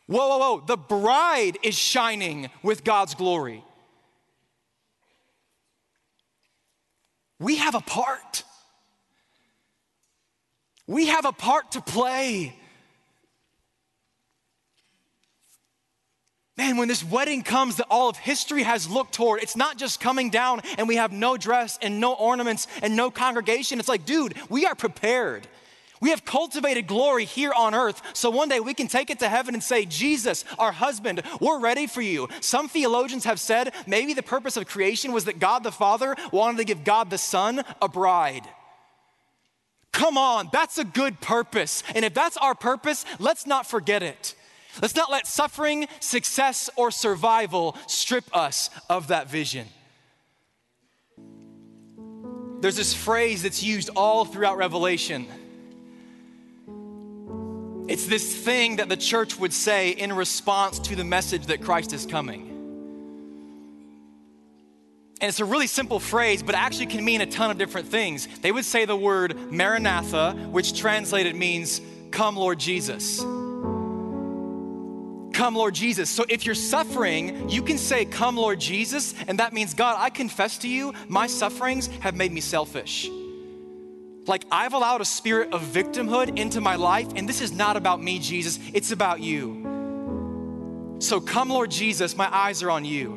Whoa, 0.06 0.28
whoa, 0.28 0.38
whoa. 0.38 0.64
The 0.64 0.76
bride 0.76 1.58
is 1.64 1.76
shining 1.76 2.50
with 2.62 2.84
God's 2.84 3.16
glory. 3.16 3.64
We 7.40 7.56
have 7.56 7.74
a 7.74 7.80
part. 7.80 8.44
We 10.86 11.08
have 11.08 11.24
a 11.24 11.32
part 11.32 11.72
to 11.72 11.80
play. 11.80 12.57
Man, 16.58 16.76
when 16.76 16.88
this 16.88 17.04
wedding 17.04 17.42
comes 17.42 17.76
that 17.76 17.86
all 17.88 18.08
of 18.08 18.16
history 18.16 18.64
has 18.64 18.90
looked 18.90 19.14
toward, 19.14 19.40
it's 19.40 19.56
not 19.56 19.78
just 19.78 20.00
coming 20.00 20.28
down 20.28 20.60
and 20.76 20.88
we 20.88 20.96
have 20.96 21.12
no 21.12 21.36
dress 21.36 21.78
and 21.80 22.00
no 22.00 22.14
ornaments 22.14 22.66
and 22.82 22.96
no 22.96 23.12
congregation. 23.12 23.78
It's 23.78 23.88
like, 23.88 24.04
dude, 24.04 24.34
we 24.50 24.66
are 24.66 24.74
prepared. 24.74 25.46
We 26.00 26.10
have 26.10 26.24
cultivated 26.24 26.88
glory 26.88 27.24
here 27.24 27.52
on 27.56 27.76
earth, 27.76 28.02
so 28.12 28.30
one 28.30 28.48
day 28.48 28.58
we 28.58 28.74
can 28.74 28.88
take 28.88 29.08
it 29.10 29.20
to 29.20 29.28
heaven 29.28 29.54
and 29.54 29.62
say, 29.62 29.84
Jesus, 29.84 30.44
our 30.58 30.72
husband, 30.72 31.22
we're 31.40 31.60
ready 31.60 31.86
for 31.86 32.02
you. 32.02 32.28
Some 32.40 32.68
theologians 32.68 33.24
have 33.24 33.38
said 33.38 33.72
maybe 33.86 34.12
the 34.12 34.22
purpose 34.22 34.56
of 34.56 34.66
creation 34.66 35.12
was 35.12 35.26
that 35.26 35.38
God 35.38 35.62
the 35.62 35.72
Father 35.72 36.16
wanted 36.32 36.58
to 36.58 36.64
give 36.64 36.82
God 36.82 37.10
the 37.10 37.18
Son 37.18 37.62
a 37.80 37.88
bride. 37.88 38.48
Come 39.92 40.18
on, 40.18 40.50
that's 40.52 40.78
a 40.78 40.84
good 40.84 41.20
purpose. 41.20 41.82
And 41.94 42.04
if 42.04 42.14
that's 42.14 42.36
our 42.36 42.54
purpose, 42.54 43.04
let's 43.18 43.46
not 43.46 43.66
forget 43.66 44.02
it. 44.02 44.34
Let's 44.80 44.94
not 44.94 45.10
let 45.10 45.26
suffering, 45.26 45.88
success, 46.00 46.70
or 46.76 46.90
survival 46.90 47.76
strip 47.86 48.24
us 48.36 48.70
of 48.88 49.08
that 49.08 49.28
vision. 49.30 49.66
There's 52.60 52.76
this 52.76 52.94
phrase 52.94 53.42
that's 53.42 53.62
used 53.62 53.90
all 53.94 54.24
throughout 54.24 54.56
Revelation. 54.56 55.26
It's 57.88 58.06
this 58.06 58.36
thing 58.36 58.76
that 58.76 58.88
the 58.88 58.96
church 58.96 59.38
would 59.38 59.52
say 59.52 59.90
in 59.90 60.12
response 60.12 60.78
to 60.80 60.96
the 60.96 61.04
message 61.04 61.46
that 61.46 61.62
Christ 61.62 61.92
is 61.92 62.04
coming. 62.04 62.48
And 65.20 65.28
it's 65.28 65.40
a 65.40 65.44
really 65.44 65.66
simple 65.66 65.98
phrase, 65.98 66.42
but 66.42 66.54
actually 66.54 66.86
can 66.86 67.04
mean 67.04 67.20
a 67.20 67.26
ton 67.26 67.50
of 67.50 67.58
different 67.58 67.88
things. 67.88 68.28
They 68.40 68.52
would 68.52 68.64
say 68.64 68.84
the 68.84 68.96
word 68.96 69.36
Maranatha, 69.50 70.32
which 70.50 70.78
translated 70.78 71.34
means, 71.34 71.80
Come, 72.10 72.36
Lord 72.36 72.58
Jesus. 72.58 73.24
Come, 75.38 75.54
Lord 75.54 75.72
Jesus. 75.72 76.10
So 76.10 76.24
if 76.28 76.44
you're 76.44 76.56
suffering, 76.56 77.48
you 77.48 77.62
can 77.62 77.78
say, 77.78 78.04
Come, 78.04 78.36
Lord 78.36 78.58
Jesus. 78.58 79.14
And 79.28 79.38
that 79.38 79.52
means, 79.52 79.72
God, 79.72 79.94
I 79.96 80.10
confess 80.10 80.58
to 80.58 80.68
you, 80.68 80.92
my 81.06 81.28
sufferings 81.28 81.86
have 82.00 82.16
made 82.16 82.32
me 82.32 82.40
selfish. 82.40 83.08
Like 84.26 84.44
I've 84.50 84.72
allowed 84.72 85.00
a 85.00 85.04
spirit 85.04 85.52
of 85.52 85.62
victimhood 85.62 86.36
into 86.36 86.60
my 86.60 86.74
life, 86.74 87.06
and 87.14 87.28
this 87.28 87.40
is 87.40 87.52
not 87.52 87.76
about 87.76 88.02
me, 88.02 88.18
Jesus, 88.18 88.58
it's 88.74 88.90
about 88.90 89.20
you. 89.20 90.96
So 90.98 91.20
come, 91.20 91.50
Lord 91.50 91.70
Jesus, 91.70 92.16
my 92.16 92.28
eyes 92.34 92.64
are 92.64 92.70
on 92.72 92.84
you. 92.84 93.10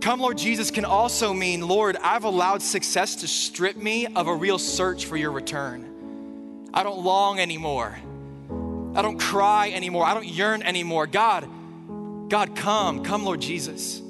Come, 0.00 0.20
Lord 0.20 0.38
Jesus, 0.38 0.70
can 0.70 0.84
also 0.84 1.34
mean, 1.34 1.66
Lord, 1.66 1.96
I've 1.96 2.22
allowed 2.22 2.62
success 2.62 3.16
to 3.16 3.26
strip 3.26 3.76
me 3.76 4.06
of 4.06 4.28
a 4.28 4.34
real 4.34 4.60
search 4.60 5.06
for 5.06 5.16
your 5.16 5.32
return. 5.32 6.70
I 6.72 6.84
don't 6.84 7.00
long 7.00 7.40
anymore. 7.40 7.98
I 8.98 9.02
don't 9.02 9.20
cry 9.20 9.70
anymore. 9.70 10.04
I 10.04 10.12
don't 10.12 10.26
yearn 10.26 10.60
anymore. 10.60 11.06
God, 11.06 11.48
God, 12.28 12.56
come. 12.56 13.04
Come, 13.04 13.24
Lord 13.24 13.40
Jesus. 13.40 14.02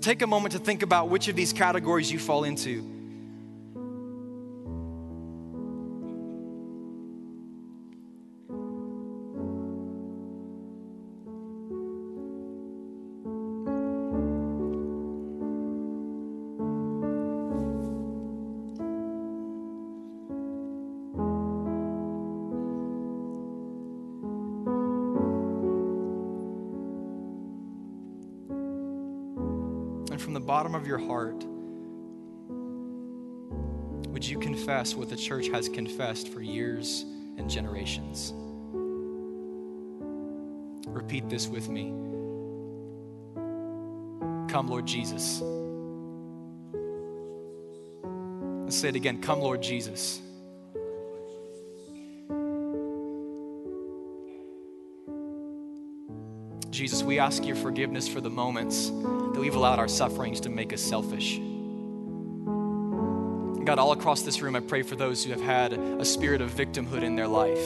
Take 0.00 0.22
a 0.22 0.26
moment 0.26 0.50
to 0.54 0.58
think 0.58 0.82
about 0.82 1.10
which 1.10 1.28
of 1.28 1.36
these 1.36 1.52
categories 1.52 2.10
you 2.10 2.18
fall 2.18 2.42
into. 2.42 2.97
Bottom 30.48 30.74
of 30.74 30.86
your 30.86 30.96
heart, 30.96 31.44
would 34.08 34.26
you 34.26 34.38
confess 34.38 34.94
what 34.94 35.10
the 35.10 35.16
church 35.16 35.48
has 35.48 35.68
confessed 35.68 36.28
for 36.28 36.40
years 36.40 37.04
and 37.36 37.50
generations? 37.50 38.32
Repeat 40.88 41.28
this 41.28 41.48
with 41.48 41.68
me. 41.68 41.90
Come, 44.50 44.68
Lord 44.68 44.86
Jesus. 44.86 45.42
Let's 48.64 48.78
say 48.78 48.88
it 48.88 48.96
again. 48.96 49.20
Come, 49.20 49.40
Lord 49.40 49.62
Jesus. 49.62 50.22
Jesus, 56.88 57.02
we 57.02 57.18
ask 57.18 57.44
your 57.44 57.54
forgiveness 57.54 58.08
for 58.08 58.22
the 58.22 58.30
moments 58.30 58.88
that 58.88 59.38
we've 59.38 59.56
allowed 59.56 59.78
our 59.78 59.88
sufferings 59.88 60.40
to 60.40 60.48
make 60.48 60.72
us 60.72 60.80
selfish. 60.80 61.36
God, 63.66 63.78
all 63.78 63.92
across 63.92 64.22
this 64.22 64.40
room, 64.40 64.56
I 64.56 64.60
pray 64.60 64.80
for 64.80 64.96
those 64.96 65.22
who 65.22 65.30
have 65.32 65.42
had 65.42 65.74
a 65.74 66.02
spirit 66.02 66.40
of 66.40 66.50
victimhood 66.50 67.02
in 67.02 67.14
their 67.14 67.28
life. 67.28 67.60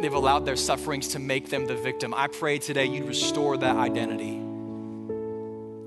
They've 0.00 0.12
allowed 0.12 0.44
their 0.44 0.56
sufferings 0.56 1.06
to 1.10 1.20
make 1.20 1.48
them 1.48 1.68
the 1.68 1.76
victim. 1.76 2.12
I 2.14 2.26
pray 2.26 2.58
today 2.58 2.86
you'd 2.86 3.06
restore 3.06 3.56
that 3.56 3.76
identity, 3.76 4.40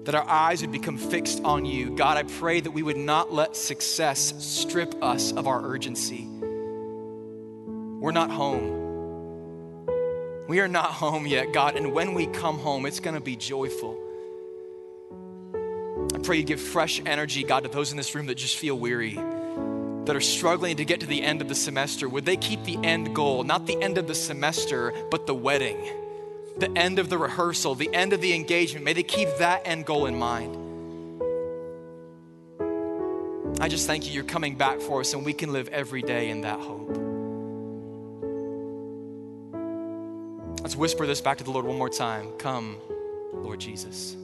that 0.06 0.16
our 0.16 0.30
eyes 0.30 0.62
would 0.62 0.72
become 0.72 0.98
fixed 0.98 1.44
on 1.44 1.66
you. 1.66 1.90
God, 1.90 2.16
I 2.16 2.24
pray 2.24 2.62
that 2.62 2.72
we 2.72 2.84
would 2.84 2.96
not 2.96 3.34
let 3.34 3.58
success 3.58 4.34
strip 4.40 4.96
us 5.04 5.34
of 5.34 5.46
our 5.46 5.62
urgency. 5.62 6.26
We're 8.00 8.14
not 8.14 8.32
home. 8.32 8.79
We 10.50 10.62
are 10.62 10.68
not 10.68 10.94
home 10.94 11.28
yet, 11.28 11.54
God, 11.54 11.76
and 11.76 11.94
when 11.94 12.16
we 12.16 12.26
come 12.26 12.58
home, 12.58 12.88
it's 12.88 13.00
going 13.00 13.14
to 13.14 13.22
be 13.22 13.36
joyful. 13.36 13.96
I 16.16 16.18
pray 16.18 16.38
you 16.38 16.44
give 16.44 16.60
fresh 16.60 17.00
energy, 17.06 17.44
God, 17.44 17.66
to 17.66 17.70
those 17.70 17.92
in 17.92 17.98
this 17.98 18.16
room 18.16 18.26
that 18.26 18.34
just 18.34 18.58
feel 18.58 18.74
weary, 18.74 19.14
that 19.14 20.16
are 20.16 20.20
struggling 20.20 20.78
to 20.78 20.86
get 20.86 21.02
to 21.02 21.06
the 21.06 21.22
end 21.22 21.44
of 21.44 21.50
the 21.50 21.54
semester. 21.54 22.10
Would 22.10 22.26
they 22.26 22.36
keep 22.36 22.64
the 22.64 22.80
end 22.84 23.14
goal, 23.14 23.44
not 23.44 23.68
the 23.68 23.80
end 23.80 24.00
of 24.00 24.08
the 24.08 24.16
semester, 24.16 24.92
but 25.12 25.28
the 25.28 25.36
wedding, 25.36 25.78
the 26.58 26.76
end 26.76 26.98
of 26.98 27.10
the 27.10 27.20
rehearsal, 27.20 27.76
the 27.76 27.94
end 27.94 28.14
of 28.14 28.20
the 28.20 28.34
engagement? 28.34 28.84
May 28.84 28.94
they 28.94 29.04
keep 29.04 29.30
that 29.38 29.62
end 29.66 29.86
goal 29.86 30.08
in 30.08 30.18
mind. 30.18 30.58
I 33.62 33.68
just 33.68 33.86
thank 33.86 34.08
you, 34.08 34.14
you're 34.14 34.24
coming 34.24 34.56
back 34.56 34.82
for 34.82 35.02
us, 35.02 35.14
and 35.14 35.24
we 35.24 35.34
can 35.34 35.54
live 35.54 35.68
every 35.68 36.02
day 36.02 36.32
in 36.32 36.42
that 36.42 36.60
hope. 36.60 37.09
Whisper 40.80 41.06
this 41.06 41.20
back 41.20 41.38
to 41.38 41.44
the 41.44 41.52
Lord 41.52 41.66
one 41.66 41.78
more 41.78 41.90
time. 41.90 42.32
Come, 42.38 42.78
Lord 43.34 43.60
Jesus. 43.60 44.16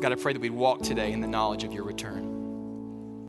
God, 0.00 0.12
I 0.12 0.16
pray 0.16 0.34
that 0.34 0.42
we 0.42 0.50
walk 0.50 0.82
today 0.82 1.12
in 1.12 1.22
the 1.22 1.26
knowledge 1.26 1.64
of 1.64 1.72
your 1.72 1.84
return. 1.84 2.31